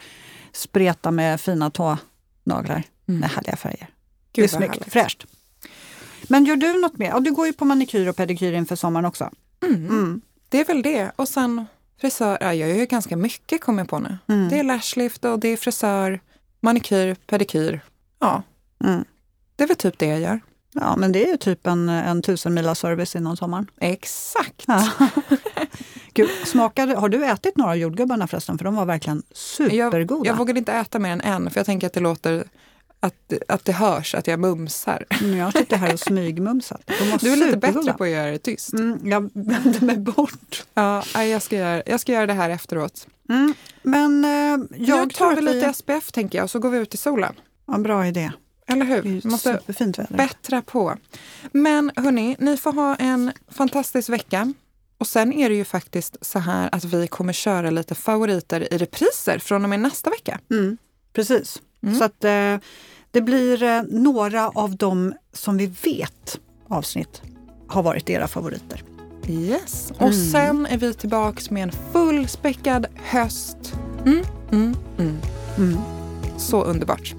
spreta 0.54 1.12
med 1.12 1.42
fina 1.42 1.70
tånaglar 1.70 2.84
Mm. 3.08 3.20
med 3.20 3.30
härliga 3.30 3.56
färger. 3.56 3.88
Gud, 4.34 4.44
det 4.44 4.44
är 4.44 4.48
snyggt, 4.48 4.74
härligt. 4.74 4.94
fräscht. 4.94 5.26
Men 6.30 6.46
gör 6.46 6.56
du 6.56 6.82
något 6.82 6.98
mer? 6.98 7.08
Ja, 7.08 7.20
du 7.20 7.32
går 7.32 7.48
ju 7.48 7.54
på 7.54 7.66
manikyr 7.66 8.08
och 8.08 8.16
pedikyr 8.16 8.54
inför 8.54 8.76
sommaren 8.76 9.06
också. 9.06 9.30
Mm. 9.64 9.76
Mm. 9.88 10.22
Det 10.50 10.60
är 10.60 10.66
väl 10.66 10.82
det. 10.82 11.12
Och 11.16 11.28
sen 11.30 11.66
frisör. 12.02 12.38
Ja, 12.42 12.54
jag 12.54 12.70
gör 12.70 12.76
ju 12.76 12.86
ganska 12.86 13.18
mycket 13.18 13.62
kommer 13.62 13.80
jag 13.80 13.90
på 13.90 14.00
nu. 14.00 14.18
Mm. 14.28 14.50
Det 14.50 14.60
är 14.60 14.64
lashlift 14.64 15.26
och 15.26 15.40
det 15.40 15.48
är 15.48 15.58
frisör, 15.58 16.20
manikyr, 16.60 17.16
pedikyr. 17.28 17.82
Ja, 18.20 18.44
Mm. 18.84 19.06
det 19.56 19.64
är 19.64 19.68
väl 19.68 19.78
typ 19.78 20.00
det 20.00 20.06
jag 20.06 20.20
gör. 20.20 20.40
Ja, 20.74 20.96
men 20.98 21.12
det 21.12 21.26
är 21.28 21.32
ju 21.32 21.38
typ 21.38 21.68
en, 21.68 21.90
en 21.90 22.22
tusen 22.22 22.54
mila 22.54 22.76
service 22.76 23.16
inom 23.16 23.38
sommaren. 23.38 23.68
Exakt. 23.78 24.64
Ja. 24.68 24.90
Gud, 26.14 26.30
smakade, 26.46 26.96
har 26.96 27.10
du 27.10 27.26
ätit 27.26 27.58
några 27.58 27.72
av 27.72 27.78
jordgubbarna 27.78 28.28
förresten? 28.28 28.58
För 28.58 28.66
de 28.66 28.76
var 28.76 28.86
verkligen 28.86 29.24
supergoda. 29.34 30.30
Jag 30.30 30.36
vågade 30.38 30.60
inte 30.60 30.74
äta 30.74 31.00
mer 31.00 31.10
än 31.12 31.22
en 31.22 31.50
för 31.50 31.60
jag 31.60 31.66
tänker 31.66 31.88
att 31.88 31.94
det 31.94 32.00
låter 32.00 32.44
att, 33.06 33.34
att 33.48 33.66
det 33.66 33.72
hörs 33.72 34.16
att 34.16 34.28
jag 34.28 34.40
mumsar. 34.40 35.06
Mm, 35.22 35.38
Jag 35.38 35.54
sitter 35.54 35.78
här 35.78 35.94
och 35.94 36.00
var 37.12 37.18
Du 37.20 37.32
är 37.34 37.36
lite 37.38 37.58
bättre 37.58 37.94
på 37.94 38.04
att 38.04 38.10
göra 38.10 38.32
det 38.32 38.38
tyst. 38.38 38.74
Mm, 38.74 39.00
jag 39.04 39.30
vände 39.34 39.86
mig 39.86 39.98
bort. 39.98 40.64
Ja, 40.74 41.04
jag, 41.24 41.42
ska 41.42 41.56
göra, 41.56 41.84
jag 41.86 42.00
ska 42.00 42.12
göra 42.12 42.26
det 42.26 42.34
här 42.34 42.50
efteråt. 42.50 43.08
Mm, 43.30 43.54
men 43.84 44.26
eh, 44.26 44.66
jag 44.78 45.14
tror 45.14 45.30
tar 45.36 45.42
vi 45.42 45.50
att 45.50 45.56
lite 45.56 45.74
SPF 45.74 46.12
tänker 46.12 46.38
jag 46.38 46.44
och 46.44 46.52
så 46.52 46.60
går 46.60 46.70
vi 46.70 46.78
ut 46.78 46.94
i 46.94 46.98
solen. 46.98 47.34
Ja, 47.68 47.78
bra 47.78 48.08
idé. 48.08 48.32
Eller 48.68 48.86
Det 48.86 48.94
hur? 48.94 49.04
ju 49.04 49.22
Måste 49.30 49.54
superfint 49.54 50.00
väder. 50.00 50.18
bättra 50.18 50.62
på. 50.62 50.96
Men 51.52 51.92
hörni, 51.96 52.36
ni 52.40 52.58
får 52.58 52.74
ha 52.74 52.96
en 52.96 53.32
fantastisk 53.52 54.10
vecka. 54.10 54.54
Och 54.98 55.08
sen 55.08 55.34
är 55.34 55.50
det 55.50 55.56
ju 55.56 55.66
faktiskt 55.66 56.18
så 56.22 56.40
här 56.40 56.70
att 56.72 56.84
vi 56.84 57.08
kommer 57.08 57.34
köra 57.34 57.70
lite 57.70 57.96
favoriter 57.96 58.74
i 58.74 58.78
repriser 58.78 59.40
från 59.40 59.64
och 59.64 59.70
med 59.70 59.80
nästa 59.80 60.10
vecka. 60.10 60.40
Mm, 60.52 60.78
precis. 61.14 61.62
Mm. 61.86 61.98
Så 61.98 62.04
att 62.04 62.24
eh, 62.24 62.56
det 63.12 63.22
blir 63.22 63.64
eh, 63.64 63.82
några 63.90 64.50
av 64.50 64.76
dem 64.76 65.14
som 65.34 65.58
vi 65.58 65.66
vet 65.84 66.40
avsnitt 66.70 67.22
har 67.68 67.84
varit 67.84 68.10
era 68.10 68.28
favoriter. 68.28 68.84
Yes. 69.28 69.92
Och 69.96 70.02
Mm. 70.02 70.14
sen 70.32 70.66
är 70.66 70.78
vi 70.78 70.94
tillbaks 70.94 71.50
med 71.50 71.64
en 71.64 71.72
fullspäckad 71.94 72.86
höst. 72.96 73.58
Mm, 74.06 74.24
mm, 74.52 74.76
mm. 74.98 75.18
Mm. 75.58 75.78
Så 76.38 76.64
underbart. 76.64 77.14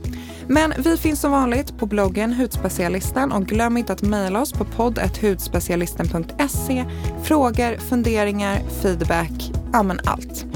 Men 0.48 0.72
vi 0.79 0.96
finns 0.96 1.20
som 1.20 1.31
vanligt 1.31 1.79
på 1.79 1.87
bloggen 1.87 2.33
Hudspecialisten 2.33 3.33
och 3.33 3.46
glöm 3.46 3.76
inte 3.76 3.92
att 3.92 4.02
mejla 4.02 4.40
oss 4.40 4.52
på 4.52 4.64
podd.hudspecialisten.se. 4.64 6.85
Frågor, 7.24 7.79
funderingar, 7.79 8.62
feedback, 8.83 9.52
ja 9.72 9.83
men 9.83 10.00
allt. 10.05 10.46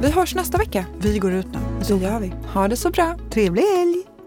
Vi 0.00 0.10
hörs 0.10 0.34
nästa 0.34 0.58
vecka. 0.58 0.84
Vi 0.98 1.18
går 1.18 1.32
ut 1.32 1.46
nu. 1.52 1.58
Det 1.88 2.04
gör 2.04 2.20
vi. 2.20 2.32
Ha 2.54 2.68
det 2.68 2.76
så 2.76 2.90
bra. 2.90 3.16
Trevlig 3.30 3.62
helg! 3.62 4.17